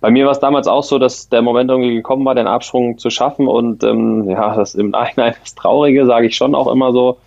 [0.00, 2.98] Bei mir war es damals auch so, dass der Moment irgendwie gekommen war, den Absprung
[2.98, 3.48] zu schaffen.
[3.48, 7.18] Und ähm, ja, das im Nachhinein das Traurige, sage ich schon auch immer so,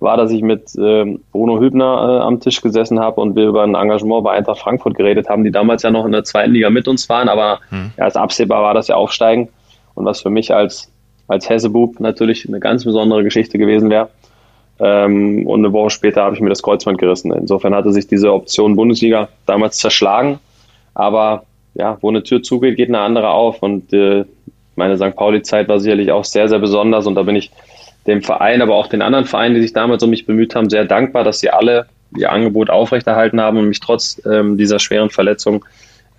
[0.00, 3.62] war, dass ich mit ähm, Bruno Hübner äh, am Tisch gesessen habe und wir über
[3.62, 6.68] ein Engagement bei Eintracht Frankfurt geredet haben, die damals ja noch in der zweiten Liga
[6.68, 7.92] mit uns waren, aber hm.
[7.96, 9.48] ja, als absehbar war, dass sie aufsteigen.
[9.94, 10.92] Und was für mich als,
[11.28, 14.10] als Hessebub natürlich eine ganz besondere Geschichte gewesen wäre.
[14.78, 17.32] Ähm, und eine Woche später habe ich mir das Kreuzband gerissen.
[17.32, 20.38] Insofern hatte sich diese Option Bundesliga damals zerschlagen.
[20.94, 23.62] Aber ja, wo eine Tür zugeht, geht eine andere auf.
[23.62, 24.24] Und äh,
[24.76, 25.16] meine St.
[25.16, 27.06] Pauli-Zeit war sicherlich auch sehr, sehr besonders.
[27.06, 27.50] Und da bin ich
[28.06, 30.84] dem Verein, aber auch den anderen Vereinen, die sich damals um mich bemüht haben, sehr
[30.84, 31.86] dankbar, dass sie alle
[32.16, 35.64] ihr Angebot aufrechterhalten haben und mich trotz ähm, dieser schweren Verletzung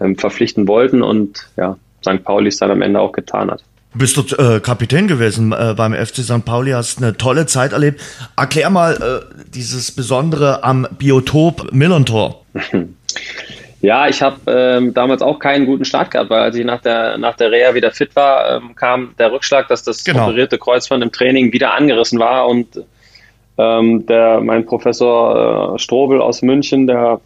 [0.02, 2.24] ähm, verpflichten wollten und ja, St.
[2.24, 3.63] Pauli es dann am Ende auch getan hat.
[3.93, 6.45] Du bist dort äh, Kapitän gewesen äh, beim FC St.
[6.45, 8.02] Pauli, hast eine tolle Zeit erlebt.
[8.36, 12.43] Erklär mal äh, dieses Besondere am Biotop Millantor.
[13.82, 17.17] Ja, ich habe ähm, damals auch keinen guten Start gehabt, weil als ich nach der,
[17.19, 20.23] nach der Reha wieder fit war, ähm, kam der Rückschlag, dass das genau.
[20.23, 22.84] operierte Kreuzband im Training wieder angerissen war und
[23.60, 27.21] ähm, der, mein Professor äh, Strobel aus München, der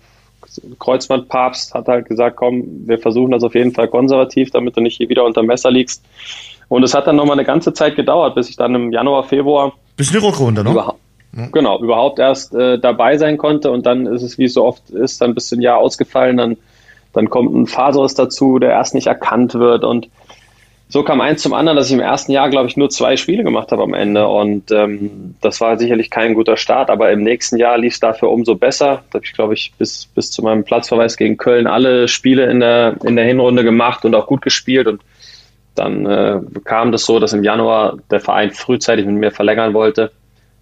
[0.79, 4.97] Kreuzbandpapst, hat halt gesagt, komm, wir versuchen das auf jeden Fall konservativ, damit du nicht
[4.97, 6.03] hier wieder unter Messer liegst.
[6.67, 9.73] Und es hat dann nochmal eine ganze Zeit gedauert, bis ich dann im Januar, Februar.
[9.97, 10.71] Bis die Rückrunde, ne?
[10.71, 10.99] Überhaupt.
[11.53, 14.89] Genau, überhaupt erst äh, dabei sein konnte und dann ist es, wie es so oft
[14.89, 16.57] ist, dann bis ein Jahr ausgefallen, dann,
[17.13, 20.09] dann kommt ein Faserriss dazu, der erst nicht erkannt wird und
[20.91, 23.43] so kam eins zum anderen, dass ich im ersten Jahr, glaube ich, nur zwei Spiele
[23.43, 27.57] gemacht habe am Ende und ähm, das war sicherlich kein guter Start, aber im nächsten
[27.57, 29.03] Jahr lief es dafür umso besser.
[29.09, 32.59] Da habe ich, glaube ich, bis, bis zu meinem Platzverweis gegen Köln alle Spiele in
[32.59, 35.01] der, in der Hinrunde gemacht und auch gut gespielt und
[35.75, 40.11] dann äh, kam das so, dass im Januar der Verein frühzeitig mit mir verlängern wollte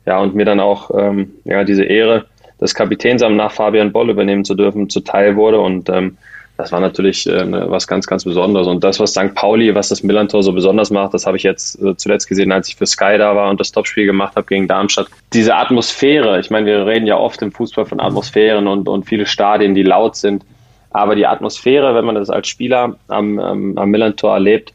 [0.06, 2.26] ja, und mir dann auch ähm, ja, diese Ehre
[2.62, 5.60] des Kapitäns nach Fabian Boll übernehmen zu dürfen, zuteil wurde.
[5.60, 6.18] Und ähm,
[6.60, 8.68] das war natürlich äh, was ganz, ganz Besonderes.
[8.68, 9.34] Und das, was St.
[9.34, 12.68] Pauli, was das Millantor so besonders macht, das habe ich jetzt äh, zuletzt gesehen, als
[12.68, 15.08] ich für Sky da war und das Topspiel gemacht habe gegen Darmstadt.
[15.32, 19.26] Diese Atmosphäre, ich meine, wir reden ja oft im Fußball von Atmosphären und, und viele
[19.26, 20.44] Stadien, die laut sind.
[20.92, 24.74] Aber die Atmosphäre, wenn man das als Spieler am, am, am Millantor erlebt,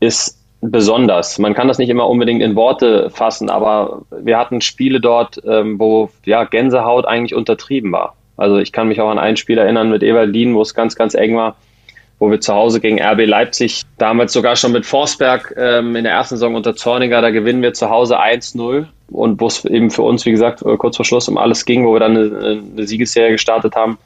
[0.00, 1.38] ist besonders.
[1.38, 5.78] Man kann das nicht immer unbedingt in Worte fassen, aber wir hatten Spiele dort, ähm,
[5.78, 8.16] wo ja Gänsehaut eigentlich untertrieben war.
[8.36, 11.14] Also ich kann mich auch an ein Spiel erinnern mit Evalin, wo es ganz, ganz
[11.14, 11.56] eng war,
[12.18, 16.12] wo wir zu Hause gegen RB Leipzig, damals sogar schon mit Forsberg ähm, in der
[16.12, 20.02] ersten Saison unter Zorniger, da gewinnen wir zu Hause 1-0 und wo es eben für
[20.02, 23.32] uns, wie gesagt, kurz vor Schluss um alles ging, wo wir dann eine, eine Siegesserie
[23.32, 23.98] gestartet haben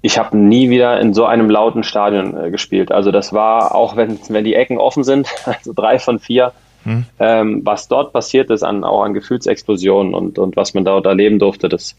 [0.00, 2.92] ich habe nie wieder in so einem lauten Stadion äh, gespielt.
[2.92, 6.52] Also das war, auch wenn, wenn die Ecken offen sind, also drei von vier,
[6.84, 7.04] hm.
[7.18, 11.38] ähm, was dort passiert ist, an, auch an Gefühlsexplosionen und, und was man dort erleben
[11.38, 11.96] durfte, das,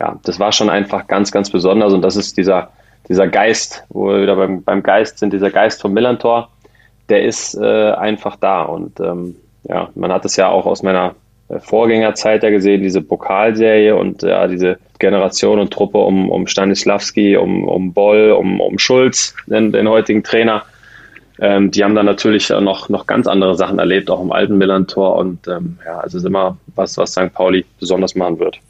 [0.00, 1.92] ja, das war schon einfach ganz, ganz besonders.
[1.92, 2.70] Und das ist dieser,
[3.08, 6.48] dieser Geist, wo wir wieder beim, beim Geist sind, dieser Geist vom Millantor,
[7.08, 8.62] der ist äh, einfach da.
[8.62, 11.14] Und ähm, ja, man hat es ja auch aus meiner
[11.58, 17.68] Vorgängerzeit ja gesehen, diese Pokalserie und ja, diese Generation und Truppe um, um Stanislavski, um,
[17.68, 20.62] um Boll, um, um Schulz, den, den heutigen Trainer.
[21.40, 25.16] Ähm, die haben dann natürlich noch, noch ganz andere Sachen erlebt, auch im alten Millantor.
[25.16, 27.32] Und ähm, ja, also ist immer was, was St.
[27.32, 28.60] Pauli besonders machen wird.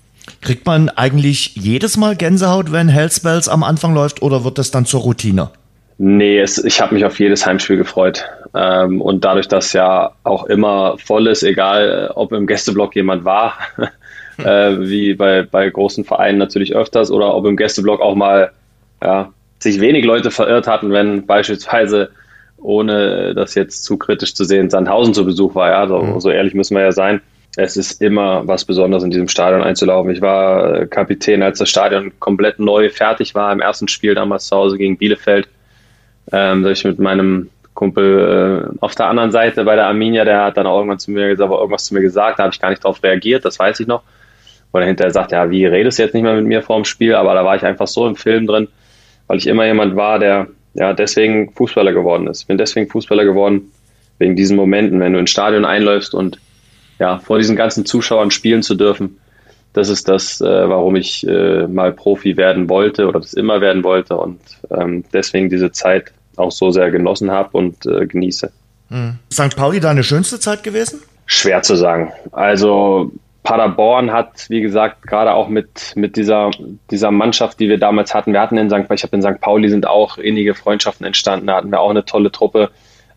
[0.40, 4.86] Kriegt man eigentlich jedes Mal Gänsehaut, wenn Hellspells am Anfang läuft, oder wird das dann
[4.86, 5.50] zur Routine?
[5.98, 8.24] Nee, es, ich habe mich auf jedes Heimspiel gefreut.
[8.54, 13.54] Ähm, und dadurch, dass ja auch immer voll ist, egal ob im Gästeblock jemand war,
[14.38, 18.50] äh, wie bei, bei großen Vereinen natürlich öfters, oder ob im Gästeblock auch mal
[19.02, 22.10] ja, sich wenig Leute verirrt hatten, wenn beispielsweise,
[22.56, 25.70] ohne das jetzt zu kritisch zu sehen, Sandhausen zu Besuch war.
[25.70, 26.20] Ja, so, mhm.
[26.20, 27.20] so ehrlich müssen wir ja sein.
[27.56, 30.12] Es ist immer was Besonderes, in diesem Stadion einzulaufen.
[30.12, 34.46] Ich war äh, Kapitän, als das Stadion komplett neu fertig war im ersten Spiel damals
[34.46, 35.48] zu Hause gegen Bielefeld
[36.32, 40.44] ähm, da ich mit meinem Kumpel äh, auf der anderen Seite bei der Arminia, der
[40.44, 42.70] hat dann auch irgendwann zu mir gesagt, irgendwas zu mir gesagt, da habe ich gar
[42.70, 44.02] nicht darauf reagiert, das weiß ich noch.
[44.72, 46.84] Und er hinterher sagt, ja, wie redest du jetzt nicht mehr mit mir vor dem
[46.84, 47.14] Spiel?
[47.14, 48.68] Aber da war ich einfach so im Film drin,
[49.26, 52.42] weil ich immer jemand war, der ja deswegen Fußballer geworden ist.
[52.42, 53.72] Ich bin deswegen Fußballer geworden,
[54.18, 56.38] wegen diesen Momenten, wenn du ins Stadion einläufst und
[57.00, 59.18] ja, vor diesen ganzen Zuschauern spielen zu dürfen.
[59.72, 63.82] Das ist das, äh, warum ich äh, mal Profi werden wollte oder das immer werden
[63.82, 68.52] wollte und ähm, deswegen diese Zeit auch so sehr genossen habe und äh, genieße.
[68.90, 69.18] Mhm.
[69.32, 69.56] St.
[69.56, 71.00] Pauli deine schönste Zeit gewesen?
[71.26, 72.12] Schwer zu sagen.
[72.32, 73.12] Also
[73.44, 76.50] Paderborn hat, wie gesagt, gerade auch mit, mit dieser,
[76.90, 78.90] dieser Mannschaft, die wir damals hatten, wir hatten in St.
[78.92, 79.40] Ich habe in St.
[79.40, 82.70] Pauli sind auch innige Freundschaften entstanden, da hatten wir auch eine tolle Truppe.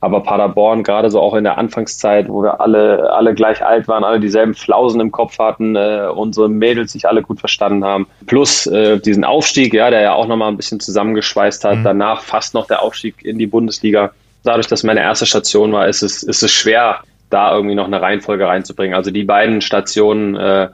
[0.03, 4.03] Aber Paderborn, gerade so auch in der Anfangszeit, wo wir alle, alle gleich alt waren,
[4.03, 8.07] alle dieselben Flausen im Kopf hatten, äh, unsere Mädels sich alle gut verstanden haben.
[8.27, 11.77] Plus äh, diesen Aufstieg, ja, der ja auch nochmal ein bisschen zusammengeschweißt hat.
[11.77, 11.83] Mhm.
[11.85, 14.11] Danach fast noch der Aufstieg in die Bundesliga.
[14.43, 18.01] Dadurch, dass meine erste Station war, ist es, ist es schwer, da irgendwie noch eine
[18.01, 18.97] Reihenfolge reinzubringen.
[18.97, 20.67] Also die beiden Stationen äh,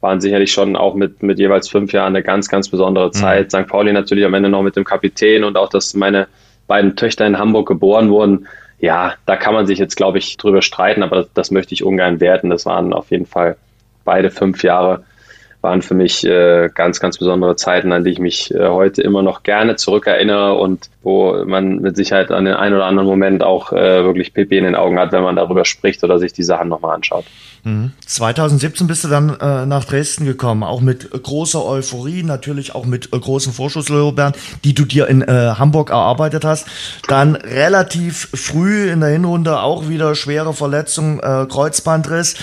[0.00, 3.12] waren sicherlich schon auch mit, mit jeweils fünf Jahren eine ganz, ganz besondere mhm.
[3.14, 3.52] Zeit.
[3.52, 3.64] Mhm.
[3.64, 3.66] St.
[3.66, 6.28] Pauli natürlich am Ende noch mit dem Kapitän und auch, dass meine
[6.68, 8.46] beiden Töchter in Hamburg geboren wurden
[8.86, 11.82] ja, da kann man sich jetzt, glaube ich, drüber streiten, aber das, das, möchte ich
[11.82, 12.50] ungern werten.
[12.50, 13.56] Das waren auf jeden Fall
[14.04, 15.02] beide fünf Jahre,
[15.60, 19.22] waren für mich äh, ganz, ganz besondere Zeiten, an die ich mich äh, heute immer
[19.22, 23.72] noch gerne zurückerinnere und wo man mit Sicherheit an den einen oder anderen Moment auch
[23.72, 26.68] äh, wirklich Pipi in den Augen hat, wenn man darüber spricht oder sich die Sachen
[26.68, 27.24] nochmal anschaut.
[28.06, 28.88] 2017 mhm.
[28.88, 33.18] bist du dann äh, nach Dresden gekommen, auch mit großer Euphorie, natürlich auch mit äh,
[33.18, 36.66] großen Vorschusslorbeeren, die du dir in äh, Hamburg erarbeitet hast.
[37.08, 42.36] Dann relativ früh in der Hinrunde auch wieder schwere Verletzung, äh, Kreuzbandriss.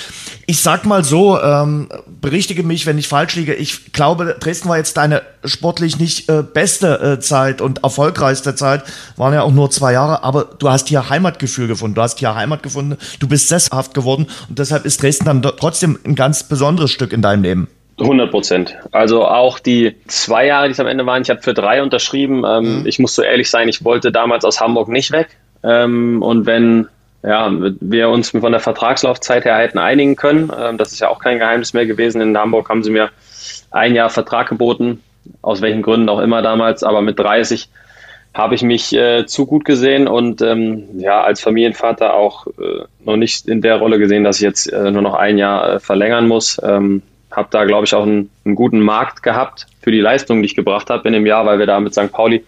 [0.45, 1.87] Ich sag mal so, ähm,
[2.21, 3.53] berichtige mich, wenn ich falsch liege.
[3.53, 8.83] Ich glaube, Dresden war jetzt deine sportlich nicht äh, beste äh, Zeit und erfolgreichste Zeit.
[9.17, 11.95] Waren ja auch nur zwei Jahre, aber du hast hier Heimatgefühl gefunden.
[11.95, 12.97] Du hast hier Heimat gefunden.
[13.19, 17.21] Du bist sesshaft geworden und deshalb ist Dresden dann trotzdem ein ganz besonderes Stück in
[17.21, 17.67] deinem Leben.
[17.99, 18.75] 100 Prozent.
[18.91, 22.43] Also auch die zwei Jahre, die es am Ende waren, ich habe für drei unterschrieben.
[22.45, 22.87] Ähm, mhm.
[22.87, 25.37] Ich muss so ehrlich sein, ich wollte damals aus Hamburg nicht weg.
[25.63, 26.87] Ähm, und wenn
[27.23, 30.51] ja, wir uns von der Vertragslaufzeit her hätten einigen können.
[30.57, 32.21] Ähm, das ist ja auch kein Geheimnis mehr gewesen.
[32.21, 33.11] In Hamburg haben sie mir
[33.71, 35.01] ein Jahr Vertrag geboten,
[35.41, 37.69] aus welchen Gründen auch immer damals, aber mit 30
[38.33, 43.15] habe ich mich äh, zu gut gesehen und ähm, ja, als Familienvater auch äh, noch
[43.15, 46.27] nicht in der Rolle gesehen, dass ich jetzt äh, nur noch ein Jahr äh, verlängern
[46.27, 46.59] muss.
[46.63, 50.47] Ähm, habe da, glaube ich, auch einen, einen, guten Markt gehabt für die Leistung, die
[50.47, 52.11] ich gebracht habe in dem Jahr, weil wir da mit St.
[52.11, 52.43] Pauli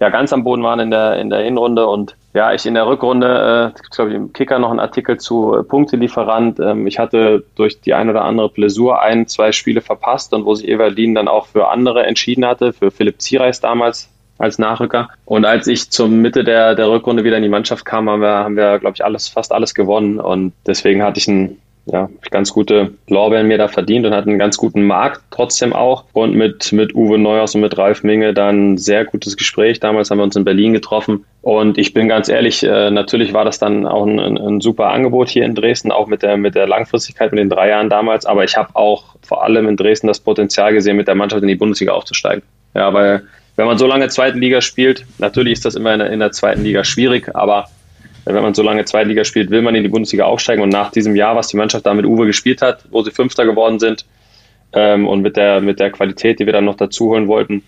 [0.00, 2.86] ja ganz am Boden waren in der, in der Hinrunde und ja, ich in der
[2.86, 6.58] Rückrunde, äh, glaube ich, im Kicker noch einen Artikel zu äh, Punktelieferant.
[6.58, 10.54] Ähm, ich hatte durch die ein oder andere Blessur ein, zwei Spiele verpasst und wo
[10.54, 15.10] sich Everlin dann auch für andere entschieden hatte, für Philipp Ziereis damals als Nachrücker.
[15.24, 18.28] Und als ich zur Mitte der, der Rückrunde wieder in die Mannschaft kam, haben wir,
[18.28, 20.18] haben wir, glaube ich, alles, fast alles gewonnen.
[20.18, 24.38] Und deswegen hatte ich einen ja, ganz gute Lorbeeren mir da verdient und hatte einen
[24.38, 26.04] ganz guten Markt trotzdem auch.
[26.12, 29.80] Und mit, mit Uwe Neuhaus und mit Ralf Minge dann sehr gutes Gespräch.
[29.80, 31.24] Damals haben wir uns in Berlin getroffen.
[31.42, 35.28] Und ich bin ganz ehrlich, äh, natürlich war das dann auch ein, ein, super Angebot
[35.28, 38.24] hier in Dresden, auch mit der, mit der Langfristigkeit, mit den drei Jahren damals.
[38.24, 41.48] Aber ich habe auch vor allem in Dresden das Potenzial gesehen, mit der Mannschaft in
[41.48, 42.42] die Bundesliga aufzusteigen.
[42.74, 43.24] Ja, weil
[43.56, 46.32] wenn man so lange zweite Liga spielt, natürlich ist das immer in der, in der
[46.32, 47.66] zweiten Liga schwierig, aber
[48.24, 50.62] wenn man so lange Zweitliga spielt, will man in die Bundesliga aufsteigen.
[50.62, 53.44] Und nach diesem Jahr, was die Mannschaft da mit Uwe gespielt hat, wo sie Fünfter
[53.44, 54.06] geworden sind
[54.72, 57.62] ähm, und mit der, mit der Qualität, die wir dann noch dazu holen wollten,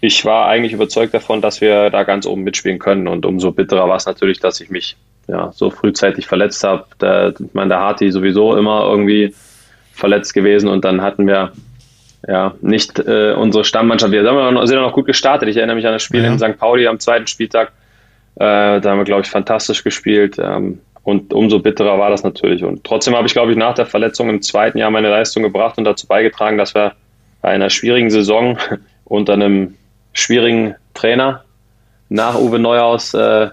[0.00, 3.06] ich war eigentlich überzeugt davon, dass wir da ganz oben mitspielen können.
[3.06, 4.96] Und umso bitterer war es natürlich, dass ich mich
[5.28, 6.86] ja, so frühzeitig verletzt habe.
[7.00, 9.34] Der, ich meine, der Harti sowieso immer irgendwie
[9.92, 11.52] verletzt gewesen und dann hatten wir
[12.26, 14.12] ja nicht äh, unsere Stammmannschaft.
[14.12, 15.48] Wir sind ja noch gut gestartet.
[15.48, 16.32] Ich erinnere mich an das Spiel ja.
[16.32, 16.58] in St.
[16.58, 17.72] Pauli am zweiten Spieltag
[18.36, 20.36] äh, da haben wir, glaube ich, fantastisch gespielt.
[20.38, 22.62] Ähm, und umso bitterer war das natürlich.
[22.64, 25.78] Und trotzdem habe ich, glaube ich, nach der Verletzung im zweiten Jahr meine Leistung gebracht
[25.78, 26.92] und dazu beigetragen, dass wir
[27.40, 28.56] bei einer schwierigen Saison
[29.04, 29.74] unter einem
[30.12, 31.44] schwierigen Trainer
[32.08, 33.48] nach Uwe Neuhaus äh,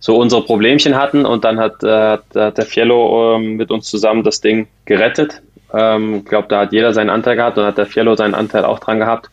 [0.00, 1.24] so unsere Problemchen hatten.
[1.24, 5.40] Und dann hat, äh, hat der Fiello äh, mit uns zusammen das Ding gerettet.
[5.72, 8.64] Ähm, ich glaube, da hat jeder seinen Anteil gehabt und hat der Fiello seinen Anteil
[8.64, 9.30] auch dran gehabt.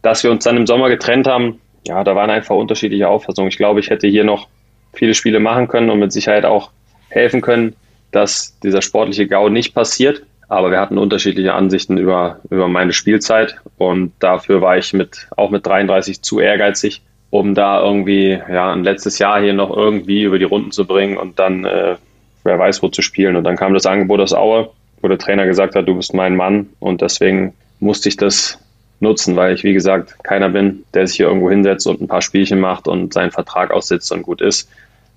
[0.00, 3.48] Dass wir uns dann im Sommer getrennt haben, ja, da waren einfach unterschiedliche Auffassungen.
[3.48, 4.48] Ich glaube, ich hätte hier noch
[4.92, 6.70] viele Spiele machen können und mit Sicherheit auch
[7.08, 7.74] helfen können,
[8.10, 10.22] dass dieser sportliche Gau nicht passiert.
[10.48, 15.50] Aber wir hatten unterschiedliche Ansichten über, über meine Spielzeit und dafür war ich mit, auch
[15.50, 20.38] mit 33 zu ehrgeizig, um da irgendwie, ja, ein letztes Jahr hier noch irgendwie über
[20.38, 21.96] die Runden zu bringen und dann, äh,
[22.44, 23.36] wer weiß, wo zu spielen.
[23.36, 24.70] Und dann kam das Angebot aus Aue,
[25.00, 28.58] wo der Trainer gesagt hat, du bist mein Mann und deswegen musste ich das
[29.00, 32.22] nutzen, weil ich, wie gesagt, keiner bin, der sich hier irgendwo hinsetzt und ein paar
[32.22, 34.68] Spielchen macht und seinen Vertrag aussitzt und gut ist.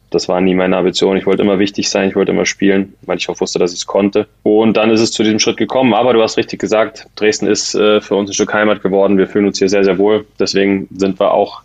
[0.10, 1.18] Das war nie meine Ambition.
[1.18, 3.80] Ich wollte immer wichtig sein, ich wollte immer spielen, weil ich auch wusste, dass ich
[3.80, 4.28] es konnte.
[4.44, 5.94] Und dann ist es zu diesem Schritt gekommen.
[5.94, 9.18] Aber du hast richtig gesagt, Dresden ist äh, für uns ein Stück Heimat geworden.
[9.18, 10.26] Wir fühlen uns hier sehr, sehr wohl.
[10.40, 11.62] Deswegen sind wir auch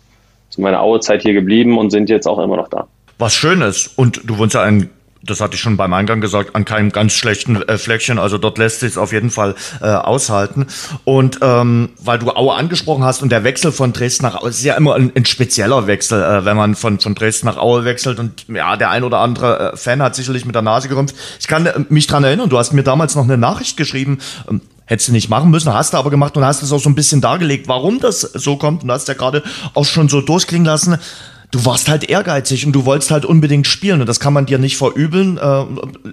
[0.49, 2.87] zu meiner Auezeit hier geblieben und sind jetzt auch immer noch da.
[3.17, 3.87] Was Schönes.
[3.87, 4.89] Und du wohnst ja in
[5.23, 8.19] das hatte ich schon beim Eingang gesagt, an keinem ganz schlechten äh, Fleckchen.
[8.19, 10.67] Also dort lässt sich auf jeden Fall äh, aushalten.
[11.05, 14.63] Und ähm, weil du Aue angesprochen hast und der Wechsel von Dresden nach Aue ist
[14.63, 18.19] ja immer ein, ein spezieller Wechsel, äh, wenn man von, von Dresden nach Aue wechselt.
[18.19, 21.15] Und ja, der ein oder andere äh, Fan hat sicherlich mit der Nase gerümpft.
[21.39, 24.19] Ich kann äh, mich dran erinnern, du hast mir damals noch eine Nachricht geschrieben.
[24.49, 26.89] Ähm, Hättest du nicht machen müssen, hast du aber gemacht und hast es auch so
[26.89, 28.83] ein bisschen dargelegt, warum das so kommt.
[28.83, 29.41] Und hast ja gerade
[29.75, 30.97] auch schon so durchklingen lassen
[31.53, 34.57] du warst halt ehrgeizig und du wolltest halt unbedingt spielen und das kann man dir
[34.57, 35.37] nicht verübeln.
[35.37, 35.65] Äh,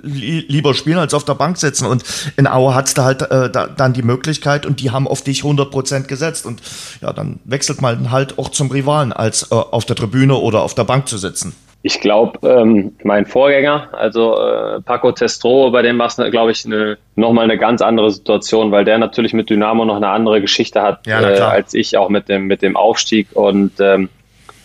[0.02, 2.04] lieber spielen als auf der Bank sitzen und
[2.36, 5.40] in Aue hattest du halt äh, da, dann die Möglichkeit und die haben auf dich
[5.40, 6.60] 100% gesetzt und
[7.00, 10.74] ja, dann wechselt man halt auch zum Rivalen, als äh, auf der Tribüne oder auf
[10.74, 11.54] der Bank zu sitzen.
[11.82, 16.66] Ich glaube, ähm, mein Vorgänger, also äh, Paco Testro, bei dem war es, glaube ich,
[16.66, 20.82] ne, nochmal eine ganz andere Situation, weil der natürlich mit Dynamo noch eine andere Geschichte
[20.82, 23.28] hat ja, äh, als ich, auch mit dem, mit dem Aufstieg.
[23.32, 24.10] Und ähm,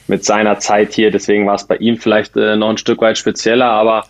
[0.08, 1.12] mit seiner Zeit hier.
[1.12, 4.06] Deswegen war es bei ihm vielleicht äh, noch ein Stück weit spezieller, aber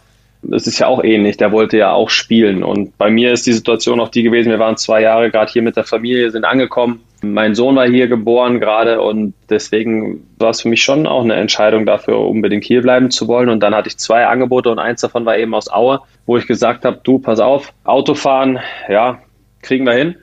[0.52, 1.38] es ist ja auch ähnlich.
[1.38, 2.64] Der wollte ja auch spielen.
[2.64, 5.62] Und bei mir ist die Situation auch die gewesen, wir waren zwei Jahre gerade hier
[5.62, 10.62] mit der Familie, sind angekommen, Mein Sohn war hier geboren gerade und deswegen war es
[10.62, 13.50] für mich schon auch eine Entscheidung dafür, unbedingt hier bleiben zu wollen.
[13.50, 16.46] Und dann hatte ich zwei Angebote und eins davon war eben aus Aue, wo ich
[16.46, 19.20] gesagt habe, du, pass auf, Autofahren, ja,
[19.62, 20.16] kriegen wir hin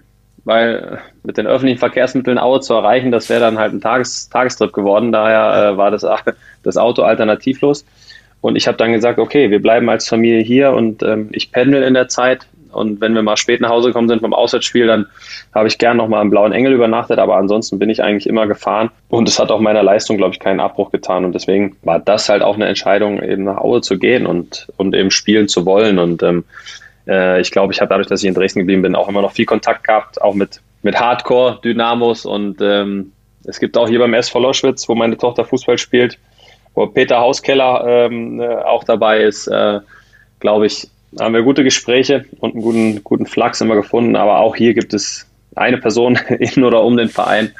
[0.45, 4.72] weil mit den öffentlichen Verkehrsmitteln Aue zu erreichen, das wäre dann halt ein Tages Tagestrip
[4.72, 5.12] geworden.
[5.12, 6.05] Daher äh, war das,
[6.62, 7.84] das Auto alternativlos.
[8.40, 11.82] Und ich habe dann gesagt, okay, wir bleiben als Familie hier und ähm, ich pendel
[11.84, 12.47] in der Zeit.
[12.72, 15.07] Und wenn wir mal spät nach Hause gekommen sind vom Auswärtsspiel, dann
[15.55, 17.18] habe ich gern nochmal im Blauen Engel übernachtet.
[17.18, 18.90] Aber ansonsten bin ich eigentlich immer gefahren.
[19.09, 21.24] Und es hat auch meiner Leistung, glaube ich, keinen Abbruch getan.
[21.24, 24.95] Und deswegen war das halt auch eine Entscheidung, eben nach Aue zu gehen und, und
[24.95, 25.99] eben spielen zu wollen.
[25.99, 26.45] Und ähm,
[27.07, 29.32] äh, ich glaube, ich habe dadurch, dass ich in Dresden geblieben bin, auch immer noch
[29.32, 32.26] viel Kontakt gehabt, auch mit, mit Hardcore-Dynamos.
[32.26, 33.12] Und ähm,
[33.44, 36.18] es gibt auch hier beim SV Loschwitz, wo meine Tochter Fußball spielt,
[36.74, 39.80] wo Peter Hauskeller ähm, äh, auch dabei ist, äh,
[40.40, 40.88] glaube ich,
[41.20, 44.16] haben wir gute Gespräche und einen guten, guten Flachs immer gefunden.
[44.16, 47.53] Aber auch hier gibt es eine Person in oder um den Verein,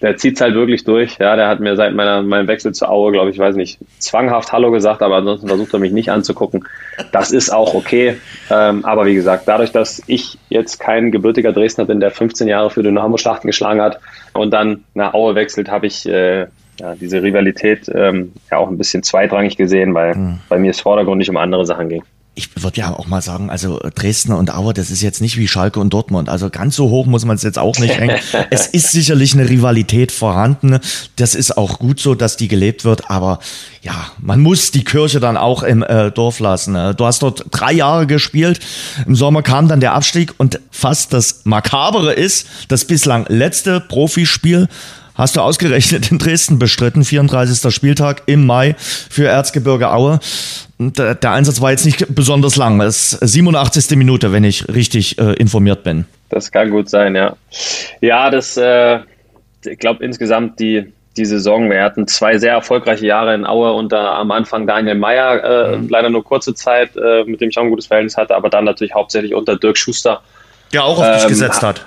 [0.00, 1.18] der zieht es halt wirklich durch.
[1.18, 4.52] Ja, der hat mir seit meiner, meinem Wechsel zur Aue, glaube ich, weiß nicht, zwanghaft
[4.52, 6.64] Hallo gesagt, aber ansonsten versucht er mich nicht anzugucken.
[7.12, 8.16] Das ist auch okay.
[8.50, 12.70] Ähm, aber wie gesagt, dadurch, dass ich jetzt kein gebürtiger Dresdner bin, der 15 Jahre
[12.70, 13.98] für Dynamo Schlachten geschlagen hat
[14.34, 16.46] und dann nach Aue wechselt, habe ich äh,
[16.80, 20.38] ja, diese Rivalität ähm, ja auch ein bisschen zweitrangig gesehen, weil mhm.
[20.48, 22.02] bei mir es vordergründig um andere Sachen ging
[22.38, 25.48] ich würde ja auch mal sagen, also Dresden und Auer, das ist jetzt nicht wie
[25.48, 26.28] Schalke und Dortmund.
[26.28, 28.16] Also ganz so hoch muss man es jetzt auch nicht hängen.
[28.50, 30.78] es ist sicherlich eine Rivalität vorhanden.
[31.16, 33.10] Das ist auch gut so, dass die gelebt wird.
[33.10, 33.40] Aber
[33.82, 36.74] ja, man muss die Kirche dann auch im äh, Dorf lassen.
[36.74, 36.94] Ne?
[36.94, 38.60] Du hast dort drei Jahre gespielt.
[39.04, 44.68] Im Sommer kam dann der Abstieg und fast das Makabere ist, das bislang letzte Profispiel
[45.18, 47.74] hast du ausgerechnet in Dresden bestritten, 34.
[47.74, 50.20] Spieltag im Mai für Erzgebirge Aue.
[50.78, 52.80] Der, der Einsatz war jetzt nicht besonders lang.
[52.80, 53.96] Es ist 87.
[53.96, 56.06] Minute, wenn ich richtig äh, informiert bin.
[56.28, 57.36] Das kann gut sein, ja.
[58.00, 59.00] Ja, das, äh,
[59.64, 61.68] ich glaube insgesamt die, die Saison.
[61.68, 65.88] Wir hatten zwei sehr erfolgreiche Jahre in Aue unter am Anfang Daniel Meyer, äh, mhm.
[65.88, 68.64] leider nur kurze Zeit, äh, mit dem ich auch ein gutes Verhältnis hatte, aber dann
[68.64, 70.22] natürlich hauptsächlich unter Dirk Schuster.
[70.72, 71.84] Der auch auf ähm, dich gesetzt hat.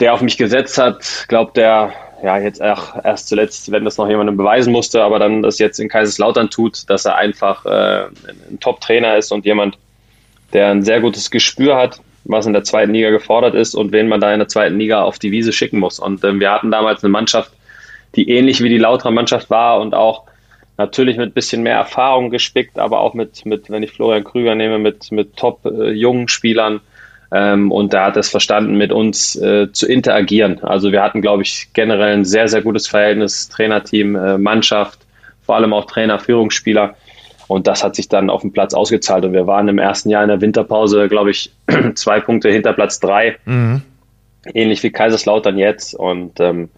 [0.00, 1.92] Der auf mich gesetzt hat, glaubt der
[2.22, 5.80] ja, jetzt auch erst zuletzt, wenn das noch jemandem beweisen musste, aber dann das jetzt
[5.80, 8.04] in Kaiserslautern tut, dass er einfach äh,
[8.50, 9.76] ein Top-Trainer ist und jemand,
[10.52, 14.08] der ein sehr gutes Gespür hat, was in der zweiten Liga gefordert ist und wen
[14.08, 15.98] man da in der zweiten Liga auf die Wiese schicken muss.
[15.98, 17.52] Und ähm, wir hatten damals eine Mannschaft,
[18.14, 20.24] die ähnlich wie die Lauterer Mannschaft war und auch
[20.78, 24.54] natürlich mit ein bisschen mehr Erfahrung gespickt, aber auch mit, mit wenn ich Florian Krüger
[24.54, 26.80] nehme, mit, mit top äh, jungen Spielern,
[27.32, 30.62] ähm, und da hat es verstanden, mit uns äh, zu interagieren.
[30.62, 35.00] Also wir hatten, glaube ich, generell ein sehr, sehr gutes Verhältnis, Trainerteam, äh, Mannschaft,
[35.42, 36.94] vor allem auch Trainer, Führungsspieler.
[37.48, 39.24] Und das hat sich dann auf dem Platz ausgezahlt.
[39.24, 41.50] Und wir waren im ersten Jahr in der Winterpause, glaube ich,
[41.94, 43.36] zwei Punkte hinter Platz drei.
[43.46, 43.80] Mhm.
[44.52, 45.94] Ähnlich wie Kaiserslautern jetzt.
[45.94, 46.68] Und ähm,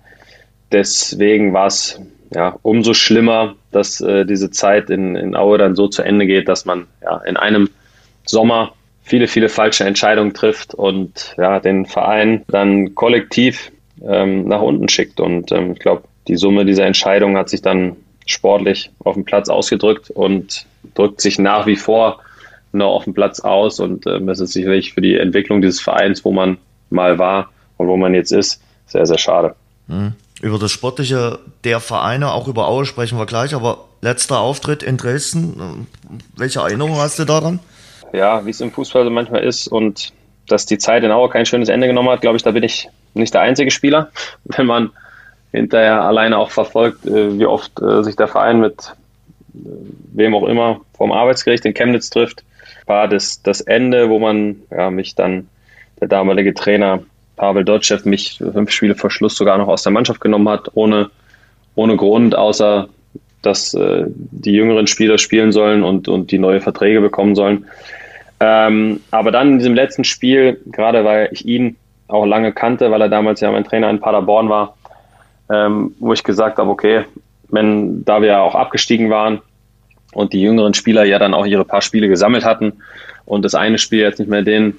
[0.70, 2.00] deswegen war es
[2.32, 6.48] ja, umso schlimmer, dass äh, diese Zeit in, in Aue dann so zu Ende geht,
[6.48, 7.70] dass man ja, in einem
[8.24, 8.72] Sommer
[9.04, 13.70] viele, viele falsche Entscheidungen trifft und ja, den Verein dann kollektiv
[14.02, 15.20] ähm, nach unten schickt.
[15.20, 17.96] Und ähm, ich glaube, die Summe dieser Entscheidung hat sich dann
[18.26, 22.20] sportlich auf dem Platz ausgedrückt und drückt sich nach wie vor
[22.72, 23.78] noch auf dem Platz aus.
[23.78, 26.56] Und ähm, es ist sicherlich für die Entwicklung dieses Vereins, wo man
[26.88, 29.54] mal war und wo man jetzt ist, sehr, sehr schade.
[29.86, 30.14] Mhm.
[30.40, 34.96] Über das Sportliche der Vereine, auch über Aue sprechen wir gleich, aber letzter Auftritt in
[34.96, 35.86] Dresden,
[36.36, 37.60] welche Erinnerung hast du daran?
[38.14, 40.12] Ja, wie es im Fußball so manchmal ist und
[40.48, 42.88] dass die Zeit in Auer kein schönes Ende genommen hat, glaube ich, da bin ich
[43.14, 44.10] nicht der einzige Spieler.
[44.44, 44.90] Wenn man
[45.52, 48.94] hinterher alleine auch verfolgt, äh, wie oft äh, sich der Verein mit
[49.54, 49.68] äh,
[50.12, 52.44] wem auch immer vom Arbeitsgericht in Chemnitz trifft,
[52.86, 55.48] war das, das Ende, wo man ja, mich dann,
[56.00, 57.02] der damalige Trainer
[57.36, 61.10] Pavel Dotschew, mich fünf Spiele vor Schluss sogar noch aus der Mannschaft genommen hat, ohne,
[61.74, 62.88] ohne Grund, außer
[63.42, 67.66] dass äh, die jüngeren Spieler spielen sollen und, und die neue Verträge bekommen sollen.
[68.40, 71.76] Ähm, aber dann in diesem letzten Spiel, gerade weil ich ihn
[72.08, 74.76] auch lange kannte, weil er damals ja mein Trainer in Paderborn war,
[75.50, 77.04] ähm, wo ich gesagt habe, okay,
[77.48, 79.40] wenn, da wir ja auch abgestiegen waren
[80.12, 82.74] und die jüngeren Spieler ja dann auch ihre paar Spiele gesammelt hatten
[83.24, 84.76] und das eine Spiel jetzt nicht mehr den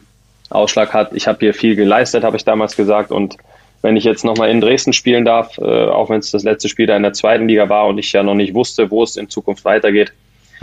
[0.50, 3.12] Ausschlag hat, ich habe hier viel geleistet, habe ich damals gesagt.
[3.12, 3.38] Und
[3.82, 6.88] wenn ich jetzt nochmal in Dresden spielen darf, äh, auch wenn es das letzte Spiel
[6.88, 9.30] da in der zweiten Liga war und ich ja noch nicht wusste, wo es in
[9.30, 10.14] Zukunft weitergeht,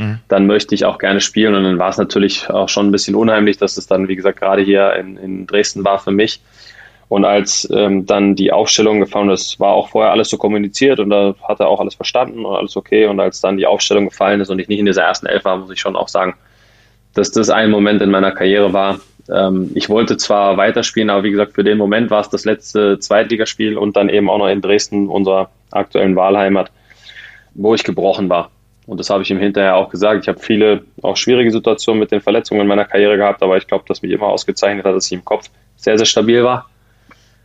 [0.02, 0.18] mhm.
[0.28, 1.54] dann möchte ich auch gerne spielen.
[1.54, 4.40] Und dann war es natürlich auch schon ein bisschen unheimlich, dass es dann, wie gesagt,
[4.40, 6.40] gerade hier in, in Dresden war für mich.
[7.08, 11.10] Und als ähm, dann die Aufstellung gefallen ist, war auch vorher alles so kommuniziert und
[11.10, 13.06] da hat er auch alles verstanden und alles okay.
[13.06, 15.58] Und als dann die Aufstellung gefallen ist und ich nicht in dieser ersten Elf war,
[15.58, 16.34] muss ich schon auch sagen,
[17.12, 18.98] dass das ein Moment in meiner Karriere war,
[19.30, 22.98] ähm, ich wollte zwar weiterspielen, aber wie gesagt, für den Moment war es das letzte
[22.98, 26.70] Zweitligaspiel und dann eben auch noch in Dresden, unserer aktuellen Wahlheimat,
[27.54, 28.50] wo ich gebrochen war.
[28.86, 30.22] Und das habe ich ihm hinterher auch gesagt.
[30.22, 33.66] Ich habe viele auch schwierige Situationen mit den Verletzungen in meiner Karriere gehabt, aber ich
[33.66, 36.68] glaube, dass mich immer ausgezeichnet hat, dass ich im Kopf sehr, sehr stabil war.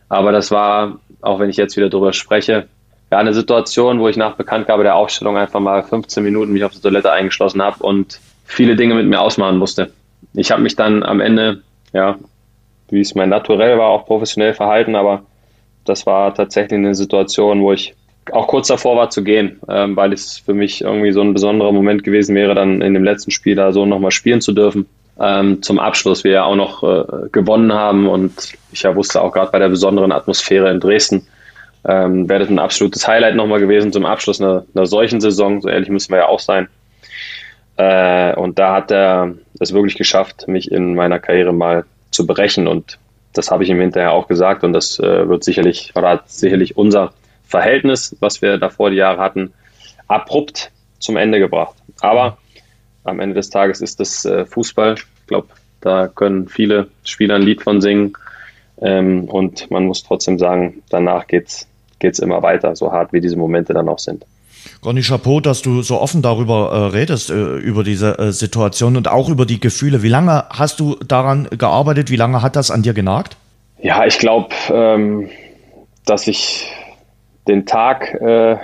[0.08, 2.66] Aber das war, auch wenn ich jetzt wieder drüber spreche,
[3.10, 6.72] ja, eine Situation, wo ich nach Bekanntgabe der Aufstellung einfach mal 15 Minuten mich auf
[6.72, 9.92] die Toilette eingeschlossen habe und viele Dinge mit mir ausmachen musste.
[10.34, 11.62] Ich habe mich dann am Ende,
[11.92, 12.18] ja,
[12.90, 15.22] wie es mein Naturell war, auch professionell verhalten, aber
[15.84, 17.94] das war tatsächlich eine Situation, wo ich
[18.32, 21.72] auch kurz davor war zu gehen, ähm, weil es für mich irgendwie so ein besonderer
[21.72, 24.86] Moment gewesen wäre, dann in dem letzten Spiel da so nochmal spielen zu dürfen.
[25.20, 28.32] Ähm, zum Abschluss wir ja auch noch äh, gewonnen haben und
[28.72, 31.26] ich ja wusste auch gerade bei der besonderen Atmosphäre in Dresden,
[31.84, 35.68] ähm, wäre das ein absolutes Highlight nochmal gewesen zum Abschluss einer, einer solchen Saison, so
[35.68, 36.68] ehrlich müssen wir ja auch sein.
[37.76, 42.68] Äh, und da hat er es wirklich geschafft, mich in meiner Karriere mal zu brechen
[42.68, 42.98] und
[43.32, 46.76] das habe ich ihm hinterher auch gesagt und das äh, wird sicherlich, oder hat sicherlich
[46.76, 47.12] unser
[47.48, 49.52] Verhältnis, was wir davor die Jahre hatten,
[50.06, 50.70] abrupt
[51.00, 51.74] zum Ende gebracht.
[52.00, 52.38] Aber
[53.04, 54.94] am Ende des Tages ist das äh, Fußball.
[54.94, 55.48] Ich glaube,
[55.80, 58.12] da können viele Spieler ein Lied von singen.
[58.80, 61.66] Ähm, und man muss trotzdem sagen, danach geht's
[61.98, 64.24] geht's immer weiter, so hart wie diese Momente dann auch sind.
[64.84, 69.08] Ronny Chapeau, dass du so offen darüber äh, redest, äh, über diese äh, Situation und
[69.08, 70.02] auch über die Gefühle.
[70.02, 72.10] Wie lange hast du daran gearbeitet?
[72.10, 73.36] Wie lange hat das an dir genagt?
[73.80, 75.28] Ja, ich glaube, ähm,
[76.04, 76.70] dass ich
[77.48, 78.56] den Tag äh,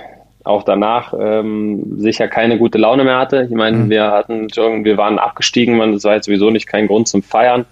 [0.45, 3.47] auch danach ähm, sicher keine gute Laune mehr hatte.
[3.49, 3.89] Ich meine, mhm.
[3.89, 7.65] wir hatten wir waren abgestiegen, man, das war jetzt sowieso nicht kein Grund zum Feiern.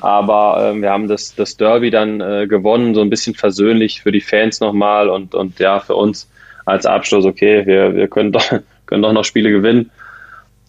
[0.00, 4.12] Aber äh, wir haben das, das Derby dann äh, gewonnen, so ein bisschen versöhnlich für
[4.12, 6.30] die Fans nochmal und, und ja, für uns
[6.66, 8.44] als Abschluss, okay, wir, wir können, doch,
[8.86, 9.90] können doch noch Spiele gewinnen.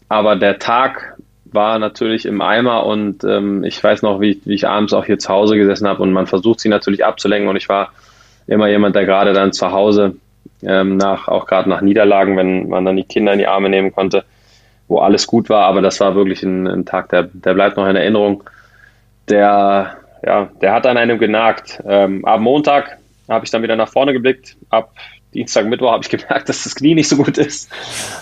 [0.10, 4.68] Aber der Tag war natürlich im Eimer und ähm, ich weiß noch, wie, wie ich
[4.68, 7.70] abends auch hier zu Hause gesessen habe und man versucht sie natürlich abzulenken und ich
[7.70, 7.92] war
[8.48, 10.16] immer jemand, der gerade dann zu Hause
[10.64, 13.94] ähm, nach, auch gerade nach Niederlagen, wenn man dann die Kinder in die Arme nehmen
[13.94, 14.24] konnte,
[14.88, 17.88] wo alles gut war, aber das war wirklich ein, ein Tag, der, der bleibt noch
[17.88, 18.44] in Erinnerung.
[19.30, 21.82] Der, ja, der hat an einem genagt.
[21.88, 24.56] Ähm, ab Montag habe ich dann wieder nach vorne geblickt.
[24.70, 24.92] Ab
[25.34, 27.72] Dienstag, Mittwoch habe ich gemerkt, dass das Knie nicht so gut ist.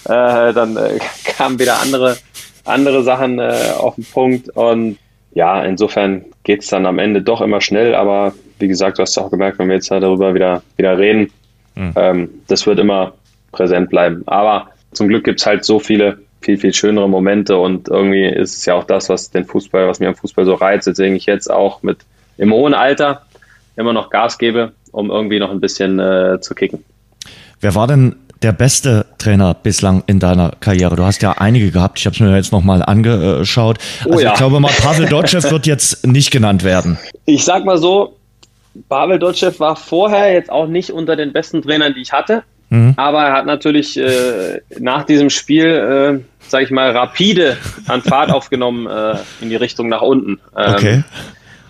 [0.06, 2.18] Äh, dann äh, kamen wieder andere,
[2.66, 4.50] andere Sachen äh, auf den Punkt.
[4.50, 4.98] Und
[5.34, 8.34] ja, insofern geht es dann am Ende doch immer schnell, aber
[8.64, 11.30] wie gesagt, du hast auch gemerkt, wenn wir jetzt darüber wieder, wieder reden,
[11.76, 11.92] mhm.
[11.98, 13.12] ähm, das wird immer
[13.52, 14.24] präsent bleiben.
[14.26, 18.58] Aber zum Glück gibt es halt so viele, viel, viel schönere Momente und irgendwie ist
[18.58, 21.26] es ja auch das, was den Fußball, was mir am Fußball so reizt, deswegen ich
[21.26, 21.98] jetzt auch mit
[22.38, 23.24] im hohen Alter
[23.76, 26.86] immer noch Gas gebe, um irgendwie noch ein bisschen äh, zu kicken.
[27.60, 30.96] Wer war denn der beste Trainer bislang in deiner Karriere?
[30.96, 32.00] Du hast ja einige gehabt.
[32.00, 33.78] Ich habe es mir jetzt nochmal angeschaut.
[34.06, 34.32] Oh also oh ja.
[34.32, 36.98] ich glaube mal, Pavel Dotschew wird jetzt nicht genannt werden.
[37.26, 38.16] Ich sag mal so,
[38.90, 42.44] Pavel Dotschew war vorher jetzt auch nicht unter den besten Trainern, die ich hatte.
[42.70, 42.94] Mhm.
[42.98, 47.58] Aber er hat natürlich äh, nach diesem Spiel, äh, sage ich mal, rapide
[47.88, 50.40] an Fahrt aufgenommen äh, in die Richtung nach unten.
[50.58, 51.04] Ähm, okay.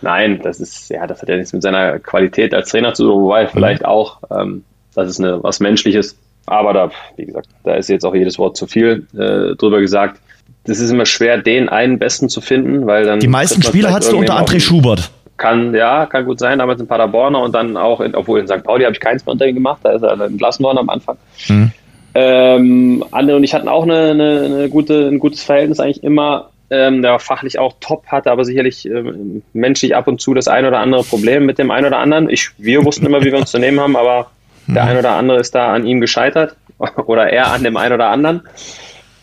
[0.01, 3.21] Nein, das ist, ja, das hat ja nichts mit seiner Qualität als Trainer zu tun,
[3.21, 3.87] wobei vielleicht mhm.
[3.87, 4.63] auch, ähm,
[4.95, 6.17] das ist eine, was Menschliches.
[6.45, 10.19] Aber da, wie gesagt, da ist jetzt auch jedes Wort zu viel äh, drüber gesagt.
[10.65, 13.19] Das ist immer schwer, den einen Besten zu finden, weil dann.
[13.19, 15.11] Die meisten Spieler hast du unter André Schubert.
[15.43, 18.63] Kann, ja, kann gut sein, damals in Paderborn und dann auch, in, obwohl in St.
[18.63, 21.17] Pauli habe ich keins mehr unter gemacht, da ist er entlassen worden am Anfang.
[21.49, 21.71] Mhm.
[22.15, 26.51] Ähm, Anne und ich hatten auch eine, eine, eine, gute, ein gutes Verhältnis eigentlich immer.
[26.69, 30.47] Ähm, der war fachlich auch top, hatte aber sicherlich ähm, menschlich ab und zu das
[30.47, 32.29] ein oder andere Problem mit dem einen oder anderen.
[32.29, 34.31] Ich, wir wussten immer, wie wir uns zu nehmen haben, aber
[34.67, 34.75] mhm.
[34.75, 36.55] der ein oder andere ist da an ihm gescheitert
[37.05, 38.43] oder er an dem einen oder anderen.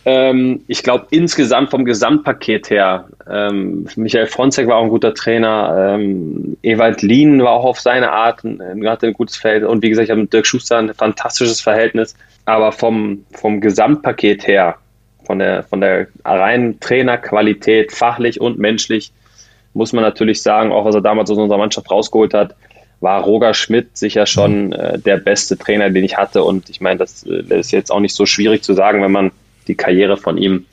[0.05, 5.95] Ähm, ich glaube, insgesamt vom Gesamtpaket her, ähm, Michael Fronzek war auch ein guter Trainer,
[5.95, 9.91] ähm, Ewald Lien war auch auf seine Art, äh, hatte ein gutes Verhältnis und wie
[9.91, 14.77] gesagt, ich habe mit Dirk Schuster ein fantastisches Verhältnis, aber vom, vom Gesamtpaket her,
[15.25, 19.13] von der, von der reinen Trainerqualität, fachlich und menschlich,
[19.75, 22.55] muss man natürlich sagen, auch was er damals aus unserer Mannschaft rausgeholt hat,
[23.01, 26.43] war Roger Schmidt sicher schon äh, der beste Trainer, den ich hatte.
[26.45, 29.13] Und ich meine, das, das äh, ist jetzt auch nicht so schwierig zu sagen, wenn
[29.13, 29.31] man
[29.71, 30.67] die Karriere von ihm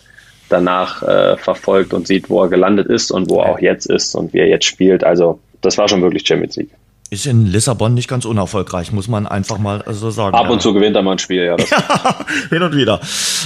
[0.50, 4.16] danach äh, verfolgt und sieht, wo er gelandet ist und wo er auch jetzt ist
[4.16, 5.04] und wie er jetzt spielt.
[5.04, 6.72] Also das war schon wirklich Champions League.
[7.10, 10.36] Ist in Lissabon nicht ganz unerfolgreich, muss man einfach mal so sagen.
[10.36, 10.60] Ab und ja.
[10.60, 11.56] zu gewinnt er mal ein Spiel, ja.
[11.72, 13.00] ja hin und wieder.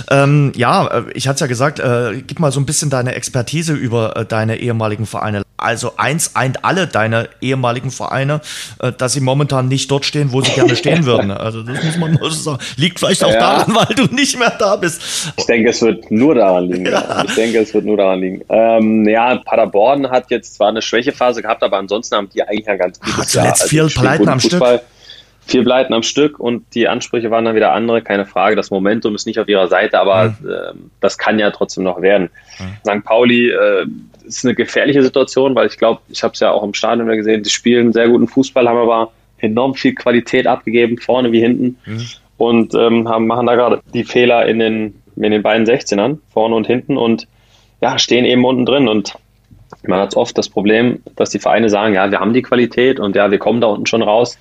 [0.09, 3.13] Ähm, ja, äh, ich hatte es ja gesagt, äh, gib mal so ein bisschen deine
[3.13, 5.43] Expertise über äh, deine ehemaligen Vereine.
[5.61, 8.41] Also eins eint alle deine ehemaligen Vereine,
[8.79, 11.31] äh, dass sie momentan nicht dort stehen, wo sie gerne stehen würden.
[11.41, 12.59] Also das muss man so sagen.
[12.77, 13.39] Liegt vielleicht auch ja.
[13.39, 15.33] daran, weil du nicht mehr da bist.
[15.37, 16.85] Ich denke, es wird nur daran liegen.
[16.85, 17.23] Ja.
[17.25, 18.41] Ich denke, es wird nur daran liegen.
[18.49, 22.77] Ähm, ja, Paderborn hat jetzt zwar eine Schwächephase gehabt, aber ansonsten haben die eigentlich ein
[22.77, 23.83] ganz gutes Ach, zuletzt Jahr.
[23.85, 24.77] Also viel Pleiten am Fußball.
[24.77, 24.87] Stück
[25.51, 28.55] vier Pleiten am Stück und die Ansprüche waren dann wieder andere, keine Frage.
[28.55, 30.49] Das Momentum ist nicht auf ihrer Seite, aber mhm.
[30.49, 32.29] äh, das kann ja trotzdem noch werden.
[32.59, 32.99] Mhm.
[32.99, 33.03] St.
[33.03, 33.85] Pauli äh,
[34.37, 37.43] ist eine gefährliche Situation, weil ich glaube, ich habe es ja auch im Stadion gesehen,
[37.43, 41.77] die spielen sehr guten Fußball, haben aber enorm viel Qualität abgegeben, vorne wie hinten.
[41.85, 42.05] Mhm.
[42.37, 46.55] Und ähm, haben, machen da gerade die Fehler in den, in den beiden 16ern, vorne
[46.55, 47.27] und hinten, und
[47.81, 48.87] ja, stehen eben unten drin.
[48.87, 49.15] Und
[49.83, 53.15] man hat oft das Problem, dass die Vereine sagen, ja, wir haben die Qualität und
[53.15, 54.37] ja, wir kommen da unten schon raus.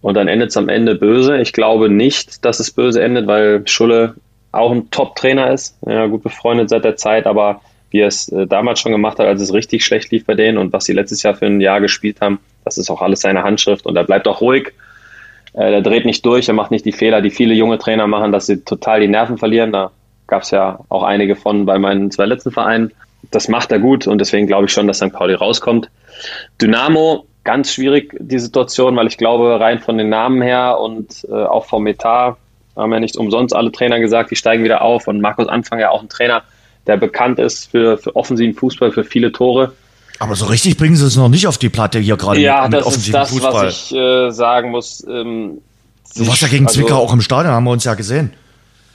[0.00, 1.38] Und dann endet es am Ende böse.
[1.38, 4.14] Ich glaube nicht, dass es böse endet, weil Schulle
[4.50, 5.78] auch ein Top-Trainer ist.
[5.86, 7.60] Ja, gut befreundet seit der Zeit, aber
[7.92, 10.58] wie er es äh, damals schon gemacht hat, als es richtig schlecht lief bei denen
[10.58, 13.42] und was sie letztes Jahr für ein Jahr gespielt haben, das ist auch alles seine
[13.42, 14.72] Handschrift und er bleibt auch ruhig.
[15.54, 18.32] Äh, er dreht nicht durch, er macht nicht die Fehler, die viele junge Trainer machen,
[18.32, 19.72] dass sie total die Nerven verlieren.
[19.72, 19.90] Da
[20.26, 22.92] gab es ja auch einige von bei meinen zwei letzten Vereinen.
[23.30, 25.12] Das macht er gut und deswegen glaube ich schon, dass St.
[25.12, 25.90] Pauli rauskommt.
[26.60, 31.34] Dynamo ganz schwierig, die Situation, weil ich glaube, rein von den Namen her und äh,
[31.34, 32.36] auch vom Etat
[32.76, 35.06] haben ja nicht umsonst alle Trainer gesagt, die steigen wieder auf.
[35.08, 36.42] Und Markus Anfang ja auch ein Trainer,
[36.86, 39.72] der bekannt ist für, für offensiven Fußball, für viele Tore.
[40.18, 42.72] Aber so richtig bringen sie es noch nicht auf die Platte hier gerade ja, mit,
[42.72, 43.52] mit offensiven das, Fußball.
[43.52, 45.06] Ja, das ist das, was ich äh, sagen muss.
[45.08, 45.58] Ähm,
[46.16, 48.32] du warst ja gegen also, Zwickau auch im Stadion, haben wir uns ja gesehen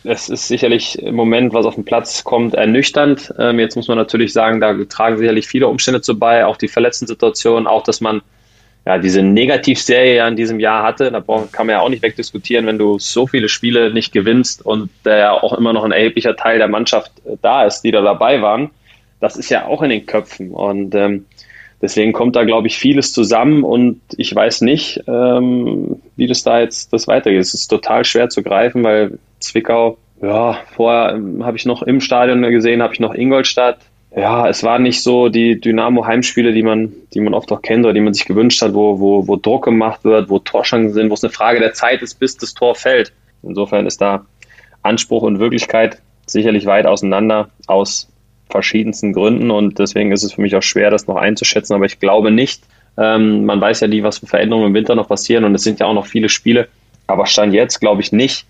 [0.08, 3.34] es ist sicherlich im Moment, was auf den Platz kommt, ernüchternd.
[3.38, 6.68] Ähm, jetzt muss man natürlich sagen, da tragen sicherlich viele Umstände zu bei, auch die
[6.68, 8.22] verletzten Situationen, auch dass man
[8.88, 11.12] ja, diese Negativserie ja in diesem Jahr hatte.
[11.12, 14.90] Da kann man ja auch nicht wegdiskutieren, wenn du so viele Spiele nicht gewinnst und
[15.04, 18.42] der auch immer noch ein erheblicher Teil der Mannschaft äh, da ist, die da dabei
[18.42, 18.70] waren.
[19.20, 20.52] Das ist ja auch in den Köpfen.
[20.52, 21.26] Und ähm,
[21.82, 26.62] deswegen kommt da, glaube ich, vieles zusammen und ich weiß nicht, ähm, wie das da
[26.62, 27.42] jetzt das weitergeht.
[27.42, 32.00] Es ist total schwer zu greifen, weil Zwickau, ja, vorher ähm, habe ich noch im
[32.00, 33.80] Stadion gesehen, habe ich noch Ingolstadt.
[34.18, 37.94] Ja, es waren nicht so die Dynamo-Heimspiele, die man, die man oft auch kennt oder
[37.94, 41.14] die man sich gewünscht hat, wo, wo, wo Druck gemacht wird, wo Torschancen sind, wo
[41.14, 43.14] es eine Frage der Zeit ist, bis das Tor fällt.
[43.44, 44.26] Insofern ist da
[44.82, 48.12] Anspruch und Wirklichkeit sicherlich weit auseinander aus
[48.50, 52.00] verschiedensten Gründen und deswegen ist es für mich auch schwer, das noch einzuschätzen, aber ich
[52.00, 52.64] glaube nicht.
[52.98, 55.80] Ähm, man weiß ja nie, was für Veränderungen im Winter noch passieren und es sind
[55.80, 56.70] ja auch noch viele Spiele,
[57.06, 58.48] aber Stand jetzt glaube ich nicht,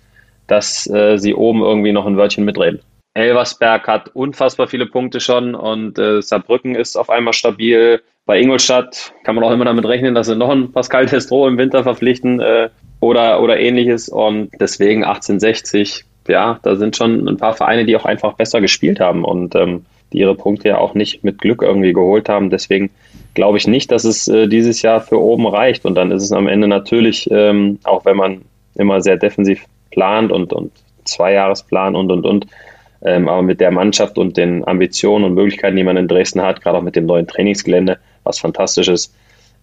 [0.47, 2.79] dass äh, sie oben irgendwie noch ein Wörtchen mitreden.
[3.17, 8.01] Elversberg hat unfassbar viele Punkte schon und äh, Saarbrücken ist auf einmal stabil.
[8.25, 11.57] Bei Ingolstadt kann man auch immer damit rechnen, dass sie noch einen Pascal Testro im
[11.57, 14.09] Winter verpflichten äh, oder, oder ähnliches.
[14.09, 18.99] Und deswegen 1860, ja, da sind schon ein paar Vereine, die auch einfach besser gespielt
[18.99, 22.49] haben und ähm, die ihre Punkte ja auch nicht mit Glück irgendwie geholt haben.
[22.49, 22.91] Deswegen
[23.33, 25.85] glaube ich nicht, dass es äh, dieses Jahr für oben reicht.
[25.85, 28.41] Und dann ist es am Ende natürlich, ähm, auch wenn man
[28.75, 30.71] immer sehr defensiv plant und, und
[31.05, 32.47] Zweijahresplan und, und, und.
[33.03, 36.61] Ähm, aber mit der Mannschaft und den Ambitionen und Möglichkeiten, die man in Dresden hat,
[36.61, 39.13] gerade auch mit dem neuen Trainingsgelände, was fantastisch ist,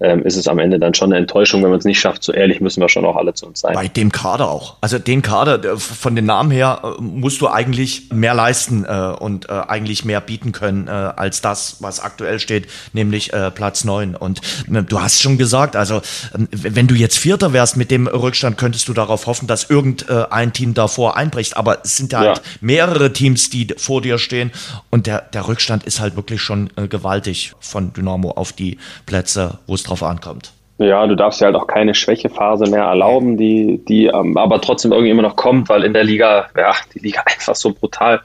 [0.01, 2.25] ähm, ist es am Ende dann schon eine Enttäuschung, wenn man es nicht schafft.
[2.25, 3.75] So ehrlich müssen wir schon auch alle zu uns sein.
[3.75, 4.77] Bei dem Kader auch.
[4.81, 9.49] Also den Kader, von den Namen her, äh, musst du eigentlich mehr leisten äh, und
[9.49, 14.17] äh, eigentlich mehr bieten können äh, als das, was aktuell steht, nämlich äh, Platz neun.
[14.17, 14.41] Und
[14.73, 18.89] äh, du hast schon gesagt, also wenn du jetzt Vierter wärst mit dem Rückstand, könntest
[18.89, 21.57] du darauf hoffen, dass irgendein Team davor einbricht.
[21.57, 24.51] Aber es sind ja, halt mehrere Teams, die vor dir stehen.
[24.91, 29.75] Und der, der Rückstand ist halt wirklich schon gewaltig von Dynamo auf die Plätze, wo
[29.75, 30.53] es drauf ankommt.
[30.79, 34.91] Ja, du darfst ja halt auch keine Schwächephase mehr erlauben, die, die ähm, aber trotzdem
[34.91, 38.21] irgendwie immer noch kommt, weil in der Liga, ja, die Liga einfach so brutal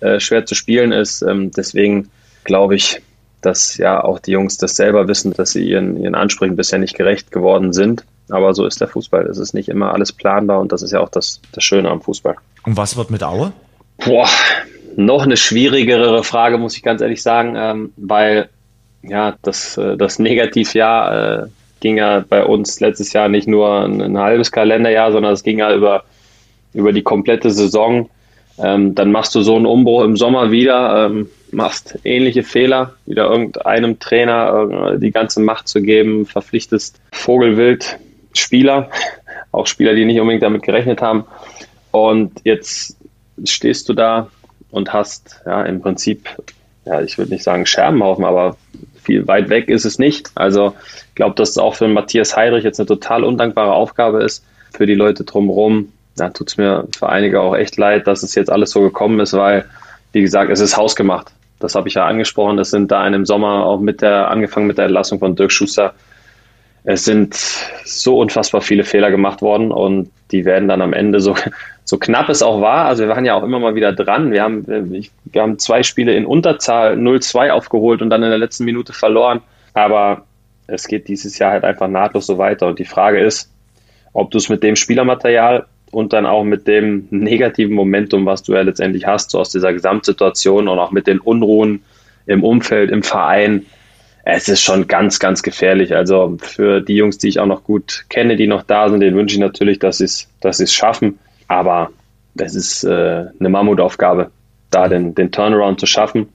[0.00, 1.22] äh, schwer zu spielen ist.
[1.22, 2.10] Ähm, deswegen
[2.44, 3.02] glaube ich,
[3.42, 6.96] dass ja auch die Jungs das selber wissen, dass sie ihren, ihren Ansprüchen bisher nicht
[6.96, 8.04] gerecht geworden sind.
[8.28, 9.26] Aber so ist der Fußball.
[9.26, 12.00] Es ist nicht immer alles planbar und das ist ja auch das, das Schöne am
[12.00, 12.36] Fußball.
[12.64, 13.52] Und was wird mit Aue?
[13.98, 14.28] Boah,
[14.96, 18.48] noch eine schwierigere Frage, muss ich ganz ehrlich sagen, ähm, weil
[19.02, 21.46] ja, das, äh, das Negativjahr äh,
[21.80, 25.58] ging ja bei uns letztes Jahr nicht nur ein, ein, halbes Kalenderjahr, sondern es ging
[25.58, 26.04] ja über,
[26.74, 28.08] über die komplette Saison.
[28.58, 33.30] Ähm, dann machst du so einen Umbruch im Sommer wieder, ähm, machst ähnliche Fehler, wieder
[33.30, 37.98] irgendeinem Trainer äh, die ganze Macht zu geben, verpflichtest Vogelwild
[38.32, 38.90] Spieler,
[39.52, 41.24] auch Spieler, die nicht unbedingt damit gerechnet haben.
[41.90, 42.96] Und jetzt
[43.44, 44.28] stehst du da
[44.70, 46.28] und hast ja im Prinzip,
[46.84, 48.56] ja, ich würde nicht sagen Scherbenhaufen, aber
[49.06, 50.30] viel weit weg ist es nicht.
[50.34, 50.74] Also
[51.08, 54.44] ich glaube, dass es auch für Matthias Heidrich jetzt eine total undankbare Aufgabe ist.
[54.72, 58.34] Für die Leute drumherum, da tut es mir für einige auch echt leid, dass es
[58.34, 59.64] jetzt alles so gekommen ist, weil,
[60.12, 61.32] wie gesagt, es ist hausgemacht.
[61.60, 64.76] das habe ich ja angesprochen, es sind da in Sommer auch mit der, angefangen mit
[64.76, 65.94] der Entlassung von Dirk Schuster,
[66.86, 67.34] es sind
[67.84, 71.34] so unfassbar viele Fehler gemacht worden und die werden dann am Ende so,
[71.84, 72.86] so knapp es auch war.
[72.86, 74.30] Also wir waren ja auch immer mal wieder dran.
[74.30, 78.64] Wir haben, wir haben zwei Spiele in Unterzahl 0-2 aufgeholt und dann in der letzten
[78.64, 79.40] Minute verloren.
[79.74, 80.24] Aber
[80.68, 82.68] es geht dieses Jahr halt einfach nahtlos so weiter.
[82.68, 83.50] Und die Frage ist,
[84.12, 88.52] ob du es mit dem Spielermaterial und dann auch mit dem negativen Momentum, was du
[88.52, 91.82] ja letztendlich hast, so aus dieser Gesamtsituation und auch mit den Unruhen
[92.26, 93.66] im Umfeld, im Verein,
[94.28, 95.94] es ist schon ganz, ganz gefährlich.
[95.94, 99.16] Also für die Jungs, die ich auch noch gut kenne, die noch da sind, denen
[99.16, 101.20] wünsche ich natürlich, dass sie es dass sie's schaffen.
[101.46, 101.90] Aber
[102.36, 104.32] es ist äh, eine Mammutaufgabe,
[104.70, 106.28] da den, den Turnaround zu schaffen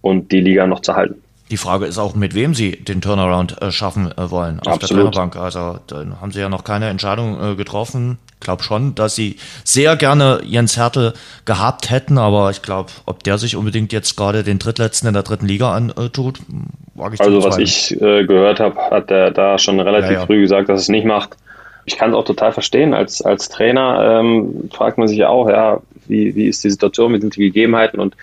[0.00, 1.22] und die Liga noch zu halten.
[1.50, 5.04] Die Frage ist auch, mit wem sie den Turnaround äh, schaffen äh, wollen auf Absolut.
[5.04, 5.36] der Trainerbank.
[5.36, 8.16] Also da haben sie ja noch keine Entscheidung äh, getroffen.
[8.40, 11.12] Ich glaube schon, dass sie sehr gerne Jens Hertel
[11.44, 15.24] gehabt hätten, aber ich glaube, ob der sich unbedingt jetzt gerade den Drittletzten in der
[15.24, 16.38] dritten Liga antut,
[16.94, 20.26] wage ich Also was ich äh, gehört habe, hat er da schon relativ ja, ja.
[20.26, 21.36] früh gesagt, dass es nicht macht.
[21.84, 22.94] Ich kann es auch total verstehen.
[22.94, 27.14] Als, als Trainer ähm, fragt man sich ja auch, ja, wie, wie ist die Situation,
[27.14, 28.16] wie sind die Gegebenheiten und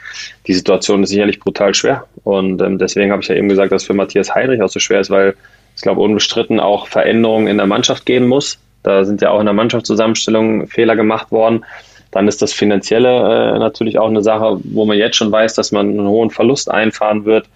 [0.48, 2.06] die Situation ist sicherlich brutal schwer.
[2.24, 5.00] Und ähm, deswegen habe ich ja eben gesagt, dass für Matthias Heinrich auch so schwer
[5.00, 5.36] ist, weil
[5.76, 8.60] es, glaube unbestritten auch Veränderungen in der Mannschaft geben muss.
[8.86, 11.66] Da sind ja auch in der Mannschaftszusammenstellung Fehler gemacht worden.
[12.12, 15.72] Dann ist das Finanzielle äh, natürlich auch eine Sache, wo man jetzt schon weiß, dass
[15.72, 17.48] man einen hohen Verlust einfahren wird.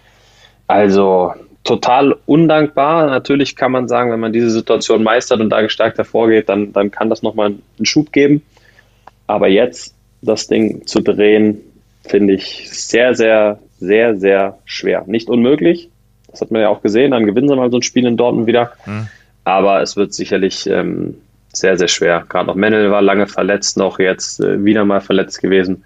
[0.65, 3.05] Also total undankbar.
[3.07, 6.89] Natürlich kann man sagen, wenn man diese Situation meistert und da gestärkt hervorgeht, dann, dann
[6.89, 8.41] kann das nochmal einen Schub geben.
[9.27, 11.61] Aber jetzt das Ding zu drehen,
[12.07, 15.03] finde ich sehr, sehr, sehr, sehr schwer.
[15.05, 15.89] Nicht unmöglich.
[16.31, 17.11] Das hat man ja auch gesehen.
[17.11, 18.71] Dann gewinnen sie mal so ein Spiel in Dortmund wieder.
[18.87, 19.07] Mhm.
[19.49, 21.15] Aber es wird sicherlich ähm,
[21.51, 22.23] sehr, sehr schwer.
[22.29, 25.83] Gerade noch Mennel war lange verletzt, noch jetzt äh, wieder mal verletzt gewesen.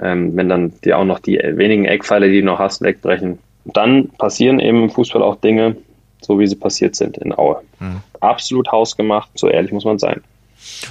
[0.00, 3.40] Ähm, wenn dann dir auch noch die wenigen Eckpfeile, die du noch hast, wegbrechen.
[3.64, 5.76] Dann passieren eben im Fußball auch Dinge,
[6.20, 7.62] so wie sie passiert sind in Aue.
[7.80, 8.00] Mhm.
[8.20, 10.22] Absolut hausgemacht, so ehrlich muss man sein.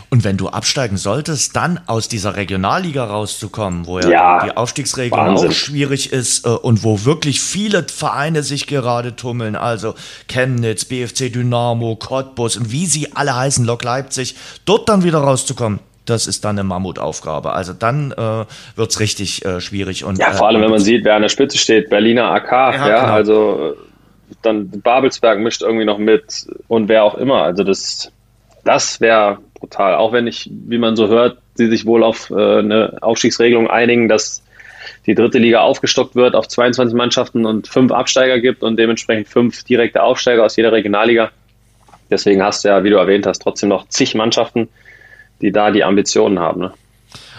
[0.09, 5.28] Und wenn du absteigen solltest, dann aus dieser Regionalliga rauszukommen, wo ja, ja die Aufstiegsregelung
[5.28, 5.49] Wahnsinn.
[5.49, 9.95] auch schwierig ist äh, und wo wirklich viele Vereine sich gerade tummeln, also
[10.28, 15.80] Chemnitz, BFC Dynamo, Cottbus und wie sie alle heißen, Lok Leipzig, dort dann wieder rauszukommen,
[16.05, 17.53] das ist dann eine Mammutaufgabe.
[17.53, 18.45] Also dann äh,
[18.76, 20.03] wird es richtig äh, schwierig.
[20.03, 22.51] Und, ja, vor allem, äh, wenn man sieht, wer an der Spitze steht, Berliner AK,
[22.51, 23.13] ja, ja genau.
[23.13, 27.43] also äh, dann Babelsberg mischt irgendwie noch mit und wer auch immer.
[27.43, 28.11] Also das,
[28.63, 29.95] das wäre brutal.
[29.95, 34.09] Auch wenn ich, wie man so hört, sie sich wohl auf äh, eine Aufstiegsregelung einigen,
[34.09, 34.43] dass
[35.05, 39.64] die dritte Liga aufgestockt wird auf 22 Mannschaften und fünf Absteiger gibt und dementsprechend fünf
[39.64, 41.32] direkte Aufsteiger aus jeder Regionalliga.
[42.09, 44.68] Deswegen hast du ja, wie du erwähnt hast, trotzdem noch zig Mannschaften,
[45.41, 46.61] die da die Ambitionen haben.
[46.61, 46.74] Ne?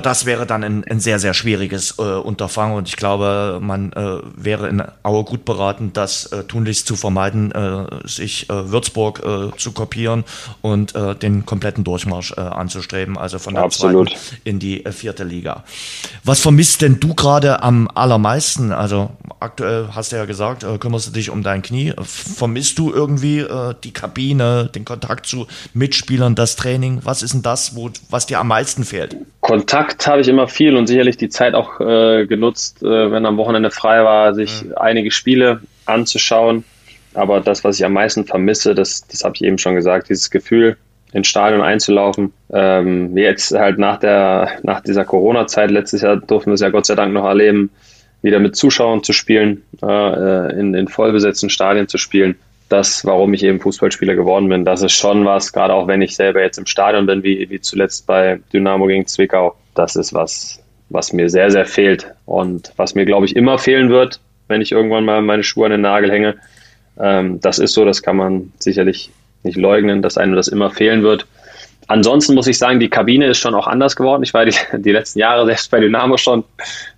[0.03, 4.19] Das wäre dann ein, ein sehr, sehr schwieriges äh, Unterfangen und ich glaube, man äh,
[4.37, 9.57] wäre in Aue gut beraten, das äh, tunlichst zu vermeiden, äh, sich äh, Würzburg äh,
[9.57, 10.25] zu kopieren
[10.63, 14.11] und den kompletten Durchmarsch anzustreben, also von der Absolut.
[14.11, 15.65] zweiten in die vierte Liga.
[16.25, 18.73] Was vermisst denn du gerade am allermeisten?
[18.73, 21.93] Also aktuell hast du ja gesagt, kümmerst du dich um dein Knie.
[22.03, 23.45] Vermisst du irgendwie
[23.83, 27.01] die Kabine, den Kontakt zu Mitspielern, das Training?
[27.05, 29.17] Was ist denn das, wo, was dir am meisten fehlt?
[29.41, 33.37] Kontakt habe ich immer viel und sicherlich die Zeit auch äh, genutzt, äh, wenn am
[33.37, 34.75] Wochenende frei war, sich mhm.
[34.77, 36.65] einige Spiele anzuschauen.
[37.15, 40.31] Aber das, was ich am meisten vermisse, das, das habe ich eben schon gesagt, dieses
[40.31, 40.77] Gefühl,
[41.13, 42.33] ins Stadion einzulaufen.
[42.53, 46.87] Ähm, jetzt halt nach der nach dieser Corona-Zeit letztes Jahr durften wir es ja Gott
[46.87, 47.71] sei Dank noch erleben,
[48.23, 52.35] wieder mit Zuschauern zu spielen, äh, in, in vollbesetzten Stadien zu spielen
[52.69, 54.65] das, warum ich eben Fußballspieler geworden bin.
[54.65, 57.61] Das ist schon was, gerade auch wenn ich selber jetzt im Stadion bin, wie, wie
[57.61, 59.57] zuletzt bei Dynamo gegen Zwickau.
[59.75, 63.91] Das ist was, was mir sehr, sehr fehlt und was mir, glaube ich, immer fehlen
[63.91, 66.37] wird, wenn ich irgendwann mal meine Schuhe an den Nagel hänge.
[66.99, 69.11] Ähm, das ist so, das kann man sicherlich
[69.43, 71.27] nicht leugnen, dass einem das immer fehlen wird.
[71.87, 74.23] Ansonsten muss ich sagen, die Kabine ist schon auch anders geworden.
[74.23, 76.45] Ich war die, die letzten Jahre selbst bei Dynamo schon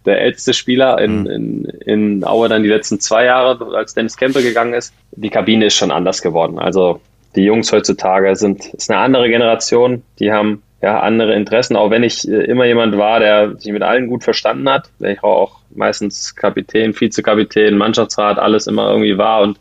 [0.05, 1.27] der älteste Spieler, in, mhm.
[1.27, 4.95] in, in Aue dann die letzten zwei Jahre, als Dennis Kempe gegangen ist.
[5.12, 6.59] Die Kabine ist schon anders geworden.
[6.59, 7.01] Also
[7.35, 12.03] die Jungs heutzutage sind ist eine andere Generation, die haben ja andere Interessen, auch wenn
[12.03, 15.61] ich äh, immer jemand war, der sich mit allen gut verstanden hat, der ich auch
[15.74, 19.59] meistens Kapitän, Vizekapitän, Mannschaftsrat, alles immer irgendwie war und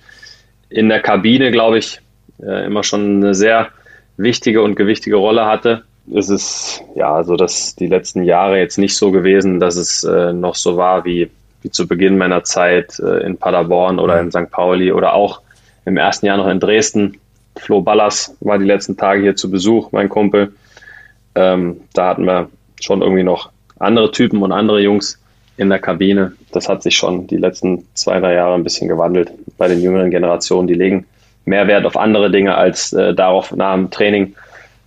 [0.69, 2.01] in der Kabine, glaube ich,
[2.41, 3.69] äh, immer schon eine sehr
[4.17, 5.83] wichtige und gewichtige Rolle hatte.
[6.13, 10.33] Es ist ja so, dass die letzten Jahre jetzt nicht so gewesen, dass es äh,
[10.33, 14.51] noch so war wie, wie zu Beginn meiner Zeit äh, in Paderborn oder in St.
[14.51, 15.41] Pauli oder auch
[15.85, 17.17] im ersten Jahr noch in Dresden.
[17.55, 20.53] Flo Ballas war die letzten Tage hier zu Besuch, mein Kumpel.
[21.35, 25.19] Ähm, da hatten wir schon irgendwie noch andere Typen und andere Jungs.
[25.57, 26.33] in der Kabine.
[26.51, 30.11] Das hat sich schon die letzten zwei, drei Jahre ein bisschen gewandelt bei den jüngeren
[30.11, 30.67] Generationen.
[30.67, 31.05] Die legen
[31.45, 34.35] mehr Wert auf andere Dinge als äh, darauf nach dem Training,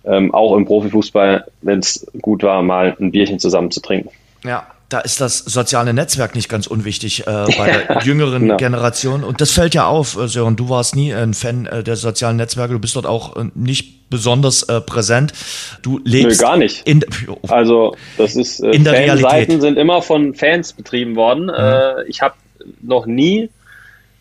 [0.05, 4.09] ähm, auch im Profifußball, wenn es gut war, mal ein Bierchen zusammen zu trinken.
[4.43, 8.57] Ja, da ist das soziale Netzwerk nicht ganz unwichtig äh, bei der jüngeren no.
[8.57, 9.23] Generation.
[9.23, 10.55] Und das fällt ja auf, äh, Sören.
[10.55, 12.73] Du warst nie ein Fan äh, der sozialen Netzwerke.
[12.73, 15.33] Du bist dort auch äh, nicht besonders äh, präsent.
[15.81, 16.87] Du lebst Nö, gar nicht.
[16.87, 17.05] In,
[17.47, 19.61] also das ist äh, in der Fanseiten Realität.
[19.61, 21.45] sind immer von Fans betrieben worden.
[21.45, 22.03] Mhm.
[22.07, 22.35] ich habe
[22.81, 23.49] noch nie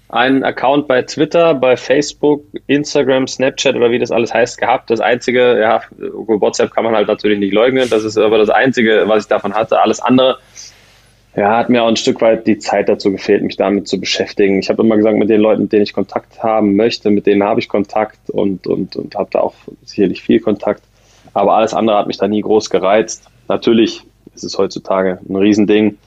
[0.08, 4.90] einen Account bei Twitter, bei Facebook, Instagram, Snapchat oder wie das alles heißt gehabt.
[4.90, 7.90] Das einzige, ja, WhatsApp kann man halt natürlich nicht leugnen.
[7.90, 9.80] Das ist aber das einzige, was ich davon hatte.
[9.82, 10.38] Alles andere,
[11.36, 14.58] ja, hat mir auch ein Stück weit die Zeit dazu gefehlt, mich damit zu beschäftigen.
[14.58, 17.42] Ich habe immer gesagt, mit den Leuten, mit denen ich Kontakt haben möchte, mit denen
[17.42, 19.54] habe ich Kontakt und, und, und habe da auch
[19.84, 20.82] sicherlich viel Kontakt.
[21.34, 23.24] Aber alles andere hat mich da nie groß gereizt.
[23.46, 24.02] Natürlich
[24.34, 25.98] ist es heutzutage ein Riesending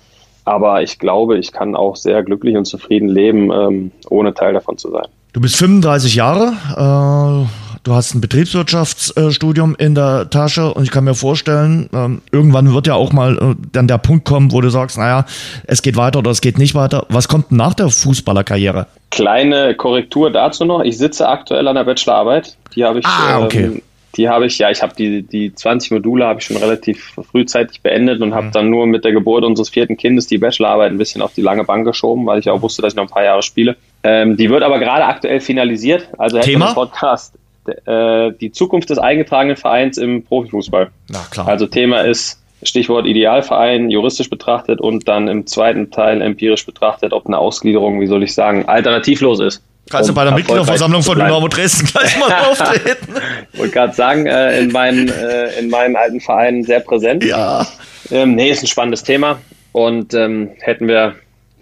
[0.43, 4.78] aber ich glaube, ich kann auch sehr glücklich und zufrieden leben, ähm, ohne Teil davon
[4.78, 5.05] zu sein.
[5.34, 11.03] Du bist 35 Jahre, äh, du hast ein Betriebswirtschaftsstudium in der Tasche und ich kann
[11.03, 14.69] mir vorstellen, ähm, irgendwann wird ja auch mal äh, dann der Punkt kommen, wo du
[14.69, 15.25] sagst, naja,
[15.65, 17.05] es geht weiter oder es geht nicht weiter.
[17.09, 18.88] Was kommt nach der Fußballerkarriere?
[19.09, 20.82] Kleine Korrektur dazu noch.
[20.82, 22.55] Ich sitze aktuell an der Bachelorarbeit.
[22.75, 23.63] Die habe ich ah, okay.
[23.65, 23.82] ähm,
[24.17, 27.82] die habe ich, ja, ich habe die, die 20 Module habe ich schon relativ frühzeitig
[27.82, 28.51] beendet und habe mhm.
[28.51, 31.63] dann nur mit der Geburt unseres vierten Kindes die Bachelorarbeit ein bisschen auf die lange
[31.63, 33.77] Bank geschoben, weil ich auch wusste, dass ich noch ein paar Jahre spiele.
[34.03, 36.09] Ähm, die wird aber gerade aktuell finalisiert.
[36.17, 36.73] Also Thema?
[36.73, 37.36] Podcast
[37.68, 40.89] äh, die Zukunft des eingetragenen Vereins im Profifußball.
[41.09, 41.47] Na klar.
[41.47, 47.26] Also Thema ist Stichwort Idealverein, juristisch betrachtet und dann im zweiten Teil empirisch betrachtet, ob
[47.26, 49.64] eine Ausgliederung, wie soll ich sagen, alternativlos ist.
[49.89, 53.16] Kannst du bei der Mitgliederversammlung von Dynamo Dresden gleich mal auftreten?
[53.51, 57.24] ich wollte gerade sagen, äh, in, meinen, äh, in meinen alten Vereinen sehr präsent.
[57.24, 57.66] Ja.
[58.12, 59.39] Ähm, nee, ist ein spannendes Thema.
[59.74, 61.16] Und ähm, hätten wir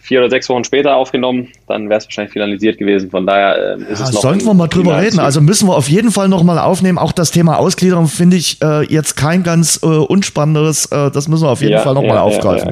[0.09, 3.11] vier oder sechs Wochen später aufgenommen, dann wäre es wahrscheinlich finalisiert gewesen.
[3.11, 4.21] Von daher äh, ist ja, es noch.
[4.21, 5.19] Sollten wir mal drüber reden.
[5.19, 6.97] Also müssen wir auf jeden Fall noch mal aufnehmen.
[6.97, 10.87] Auch das Thema Ausgliederung finde ich äh, jetzt kein ganz äh, unspannendes.
[10.87, 12.71] Äh, das müssen wir auf jeden ja, Fall noch ja, mal aufgreifen.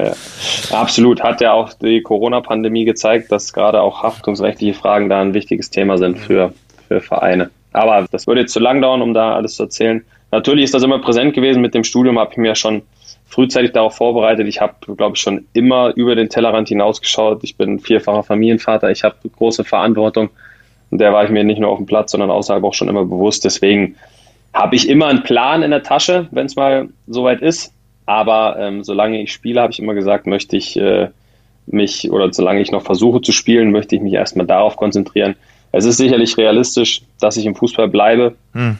[0.72, 1.22] Absolut.
[1.22, 5.96] Hat ja auch die Corona-Pandemie gezeigt, dass gerade auch haftungsrechtliche Fragen da ein wichtiges Thema
[5.96, 6.52] sind für,
[6.88, 7.50] für Vereine.
[7.72, 10.04] Aber das würde jetzt zu lang dauern, um da alles zu erzählen.
[10.32, 11.62] Natürlich ist das immer präsent gewesen.
[11.62, 12.82] Mit dem Studium habe ich mir ja schon
[13.28, 14.48] frühzeitig darauf vorbereitet.
[14.48, 17.44] Ich habe, glaube ich, schon immer über den Tellerrand hinausgeschaut.
[17.44, 18.90] Ich bin vierfacher Familienvater.
[18.90, 20.30] Ich habe große Verantwortung.
[20.90, 23.04] Und der war ich mir nicht nur auf dem Platz, sondern außerhalb auch schon immer
[23.04, 23.44] bewusst.
[23.44, 23.96] Deswegen
[24.54, 27.72] habe ich immer einen Plan in der Tasche, wenn es mal soweit ist.
[28.06, 31.08] Aber ähm, solange ich spiele, habe ich immer gesagt, möchte ich äh,
[31.66, 35.36] mich oder solange ich noch versuche zu spielen, möchte ich mich erstmal darauf konzentrieren.
[35.72, 38.36] Es ist sicherlich realistisch, dass ich im Fußball bleibe.
[38.54, 38.78] Hm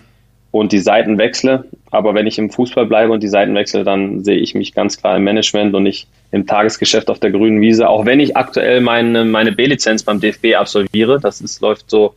[0.50, 1.64] und die Seiten wechsle.
[1.90, 4.98] Aber wenn ich im Fußball bleibe und die Seiten wechsle, dann sehe ich mich ganz
[4.98, 7.88] klar im Management und nicht im Tagesgeschäft auf der grünen Wiese.
[7.88, 11.18] Auch wenn ich aktuell meine, meine B-Lizenz beim DFB absolviere.
[11.20, 12.14] Das ist, läuft so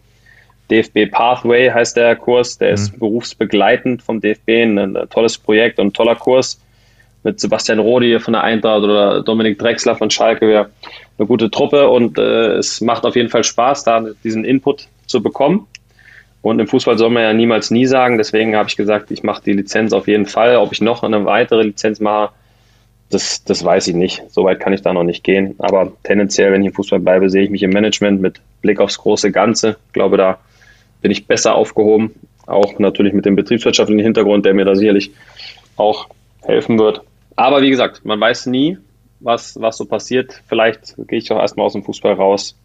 [0.69, 2.57] DFB Pathway heißt der Kurs.
[2.57, 2.99] Der ist mhm.
[2.99, 4.49] berufsbegleitend vom DFB.
[4.49, 6.59] Ein, ein, tolles Projekt und ein toller Kurs
[7.23, 10.47] mit Sebastian Rodi von der Eintracht oder Dominik Drexler von Schalke.
[10.47, 10.69] Wir
[11.17, 15.21] eine gute Truppe und äh, es macht auf jeden Fall Spaß, da diesen Input zu
[15.21, 15.67] bekommen.
[16.41, 18.17] Und im Fußball soll man ja niemals nie sagen.
[18.17, 20.55] Deswegen habe ich gesagt, ich mache die Lizenz auf jeden Fall.
[20.55, 22.33] Ob ich noch eine weitere Lizenz mache,
[23.09, 24.23] das, das weiß ich nicht.
[24.29, 25.55] Soweit kann ich da noch nicht gehen.
[25.59, 28.97] Aber tendenziell, wenn ich im Fußball bleibe, sehe ich mich im Management mit Blick aufs
[28.97, 29.77] große Ganze.
[29.87, 30.39] Ich glaube, da
[31.01, 32.11] bin ich besser aufgehoben.
[32.47, 35.11] Auch natürlich mit dem betriebswirtschaftlichen Hintergrund, der mir da sicherlich
[35.77, 36.07] auch
[36.41, 37.01] helfen wird.
[37.35, 38.77] Aber wie gesagt, man weiß nie,
[39.19, 40.41] was, was so passiert.
[40.47, 42.55] Vielleicht gehe ich auch erstmal aus dem Fußball raus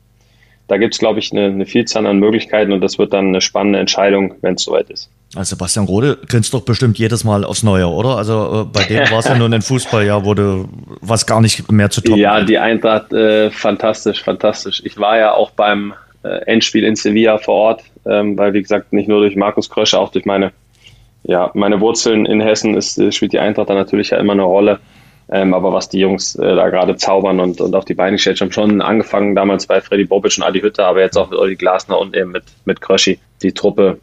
[0.69, 3.41] da gibt es, glaube ich, eine, eine, Vielzahl an Möglichkeiten und das wird dann eine
[3.41, 5.09] spannende Entscheidung, wenn es soweit ist.
[5.35, 8.17] Also Sebastian Rode grinst doch bestimmt jedes Mal aufs Neue, oder?
[8.17, 10.64] Also äh, bei dem war es ja nur ein Fußball, ja, wurde
[11.01, 12.17] was gar nicht mehr zu tun.
[12.19, 14.83] Ja, die Eintracht, äh, fantastisch, fantastisch.
[14.85, 15.95] Ich war ja auch beim
[16.25, 19.99] äh, Endspiel in Sevilla vor Ort, ähm, weil wie gesagt, nicht nur durch Markus Krösche,
[19.99, 20.53] auch durch meine,
[21.23, 24.43] ja, meine Wurzeln in Hessen ist, äh, spielt die Eintracht da natürlich ja immer eine
[24.43, 24.81] Rolle.
[25.29, 28.41] Ähm, aber was die Jungs äh, da gerade zaubern und, und auf die Beine gestellt
[28.41, 31.57] haben, schon angefangen damals bei Freddy Bobic und Adi Hütter, aber jetzt auch mit Olli
[31.57, 33.99] Glasner und eben mit, mit Kröschi, die Truppe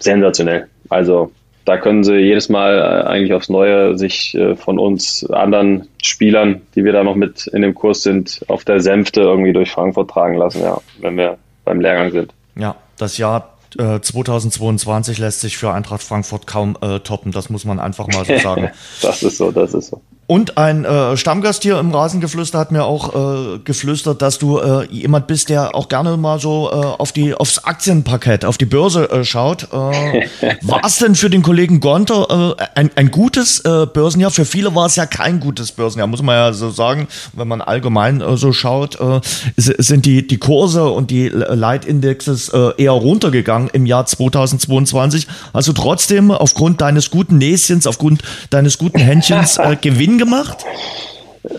[0.00, 0.66] sensationell.
[0.88, 1.30] Also
[1.64, 6.62] da können sie jedes Mal äh, eigentlich aufs Neue sich äh, von uns anderen Spielern,
[6.74, 10.10] die wir da noch mit in dem Kurs sind, auf der Sänfte irgendwie durch Frankfurt
[10.10, 12.32] tragen lassen, ja, wenn wir beim Lehrgang sind.
[12.56, 17.32] Ja, das Jahr 2022 äh, lässt sich für Eintracht Frankfurt kaum äh, toppen.
[17.32, 18.70] Das muss man einfach mal so sagen.
[19.02, 20.00] das ist so, das ist so.
[20.28, 24.84] Und ein äh, Stammgast hier im Rasengeflüster hat mir auch äh, geflüstert, dass du äh,
[24.90, 29.08] jemand bist, der auch gerne mal so äh, auf die aufs Aktienparkett, auf die Börse
[29.08, 29.68] äh, schaut.
[29.72, 30.26] Äh,
[30.62, 34.32] war es denn für den Kollegen Gonter äh, ein, ein gutes äh, Börsenjahr?
[34.32, 37.06] Für viele war es ja kein gutes Börsenjahr, muss man ja so sagen.
[37.32, 39.20] Wenn man allgemein äh, so schaut, äh,
[39.56, 45.28] sind die die Kurse und die Leitindexes äh, eher runtergegangen im Jahr 2022.
[45.52, 50.64] Also trotzdem aufgrund deines guten Näschens, aufgrund deines guten Händchens äh, Gewinn gemacht?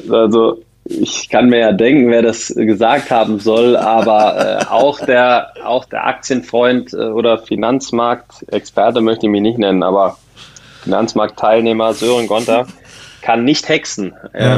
[0.09, 5.53] Also ich kann mir ja denken, wer das gesagt haben soll, aber äh, auch, der,
[5.65, 10.17] auch der Aktienfreund äh, oder Finanzmarktexperte möchte ich mich nicht nennen, aber
[10.83, 12.67] Finanzmarktteilnehmer Sören Gonter
[13.21, 14.13] kann nicht hexen.
[14.33, 14.55] Ja.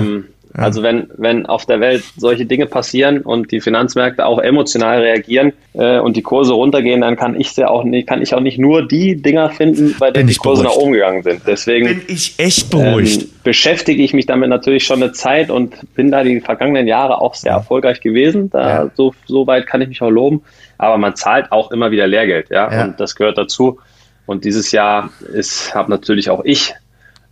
[0.53, 5.53] Also wenn, wenn auf der Welt solche Dinge passieren und die Finanzmärkte auch emotional reagieren
[5.73, 8.57] äh, und die Kurse runtergehen, dann kann ich ja auch nicht, kann ich auch nicht
[8.57, 10.77] nur die Dinger finden, bei denen die Kurse beruhigt.
[10.77, 11.41] nach oben gegangen sind.
[11.45, 13.21] Deswegen bin ich echt beruhigt.
[13.21, 17.21] Ähm, beschäftige ich mich damit natürlich schon eine Zeit und bin da die vergangenen Jahre
[17.21, 18.49] auch sehr erfolgreich gewesen.
[18.49, 18.91] Da ja.
[18.95, 20.41] so, so weit kann ich mich auch loben.
[20.77, 22.85] Aber man zahlt auch immer wieder Lehrgeld, ja, ja.
[22.85, 23.79] und das gehört dazu.
[24.25, 26.73] Und dieses Jahr ist, habe natürlich auch ich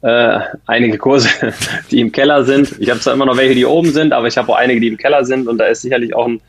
[0.02, 1.30] äh, einige Kurse,
[1.92, 2.76] die im Keller sind.
[2.80, 4.88] Ich habe zwar immer noch welche, die oben sind, aber ich habe auch einige, die
[4.88, 6.42] im Keller sind und da ist sicherlich auch ein,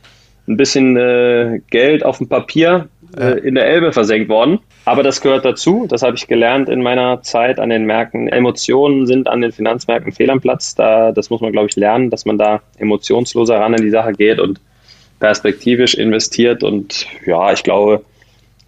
[0.46, 4.60] ein bisschen äh, Geld auf dem Papier äh, in der Elbe versenkt worden.
[4.84, 5.86] Aber das gehört dazu.
[5.88, 8.28] Das habe ich gelernt in meiner Zeit an den Märkten.
[8.28, 10.74] Emotionen sind an den Finanzmärkten fehl am Platz.
[10.74, 14.12] Da, das muss man, glaube ich, lernen, dass man da emotionsloser ran in die Sache
[14.12, 14.60] geht und
[15.20, 16.62] perspektivisch investiert.
[16.62, 18.02] Und ja, ich glaube,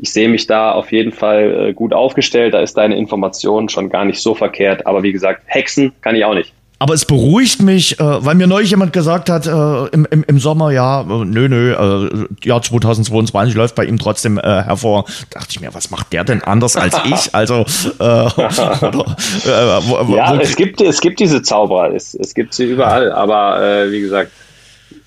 [0.03, 2.55] ich sehe mich da auf jeden Fall äh, gut aufgestellt.
[2.55, 4.87] Da ist deine Information schon gar nicht so verkehrt.
[4.87, 6.55] Aber wie gesagt, Hexen kann ich auch nicht.
[6.83, 10.39] Aber es beruhigt mich, äh, weil mir neulich jemand gesagt hat, äh, im, im, im
[10.39, 15.05] Sommer, ja, äh, nö, nö, äh, Jahr 2022 läuft bei ihm trotzdem äh, hervor.
[15.29, 17.35] Da dachte ich mir, was macht der denn anders als ich?
[17.35, 17.67] Also,
[17.99, 18.25] äh, oder,
[19.45, 23.13] äh, wo, wo, ja, es gibt, es gibt diese Zauberer, es, es gibt sie überall,
[23.13, 24.33] aber äh, wie gesagt,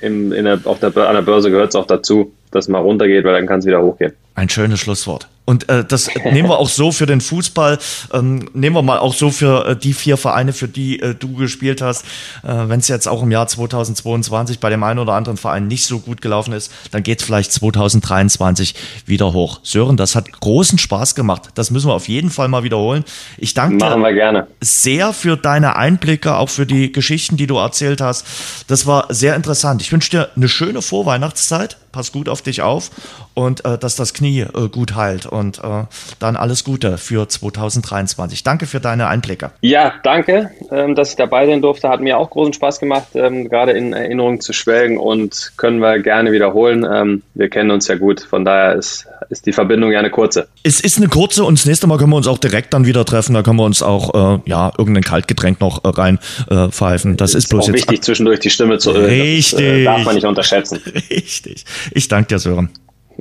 [0.04, 3.24] im, in der, auf der, an der Börse gehört es auch dazu, dass mal runtergeht,
[3.24, 4.14] weil dann kann es wieder hochgehen.
[4.36, 5.28] Ein schönes Schlusswort.
[5.46, 7.78] Und äh, das nehmen wir auch so für den Fußball,
[8.14, 11.34] ähm, nehmen wir mal auch so für äh, die vier Vereine, für die äh, du
[11.34, 12.06] gespielt hast.
[12.44, 15.86] Äh, Wenn es jetzt auch im Jahr 2022 bei dem einen oder anderen Verein nicht
[15.86, 18.76] so gut gelaufen ist, dann geht es vielleicht 2023
[19.06, 19.60] wieder hoch.
[19.64, 21.50] Sören, das hat großen Spaß gemacht.
[21.56, 23.04] Das müssen wir auf jeden Fall mal wiederholen.
[23.38, 28.26] Ich danke dir sehr für deine Einblicke, auch für die Geschichten, die du erzählt hast.
[28.68, 29.82] Das war sehr interessant.
[29.82, 31.78] Ich wünsche dir eine schöne Vorweihnachtszeit.
[31.94, 32.90] Pass gut auf dich auf
[33.36, 35.86] und äh, dass das Knie äh, gut heilt und äh,
[36.20, 38.44] dann alles Gute für 2023.
[38.44, 39.52] Danke für deine Einblicke.
[39.62, 41.88] Ja, danke, ähm, dass ich dabei sein durfte.
[41.90, 46.00] Hat mir auch großen Spaß gemacht, ähm, gerade in Erinnerungen zu schwelgen und können wir
[46.00, 46.86] gerne wiederholen.
[46.92, 50.48] Ähm, wir kennen uns ja gut, von daher ist, ist die Verbindung ja eine kurze.
[50.64, 53.06] Es ist eine kurze und das nächste Mal können wir uns auch direkt dann wieder
[53.06, 53.36] treffen.
[53.36, 56.20] Da können wir uns auch äh, ja irgendein Kaltgetränk noch äh, rein
[56.50, 57.18] äh, pfeifen.
[57.18, 59.06] Das ist, ist bloß auch jetzt wichtig, zwischendurch die Stimme zu ölen.
[59.06, 59.86] Richtig.
[59.86, 60.82] Das, darf man nicht unterschätzen.
[61.10, 61.66] Richtig.
[61.92, 62.70] Ich danke dir, Sören.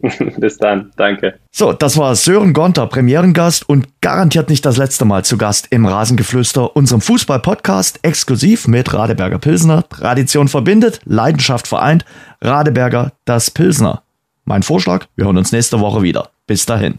[0.39, 1.39] Bis dann, danke.
[1.51, 5.87] So, das war Sören Gonter, Premierengast und garantiert nicht das letzte Mal zu Gast im
[5.87, 9.87] Rasengeflüster, unserem Fußball-Podcast, exklusiv mit Radeberger Pilsner.
[9.89, 12.05] Tradition verbindet, Leidenschaft vereint.
[12.41, 14.03] Radeberger, das Pilsner.
[14.45, 16.31] Mein Vorschlag, wir hören uns nächste Woche wieder.
[16.47, 16.99] Bis dahin.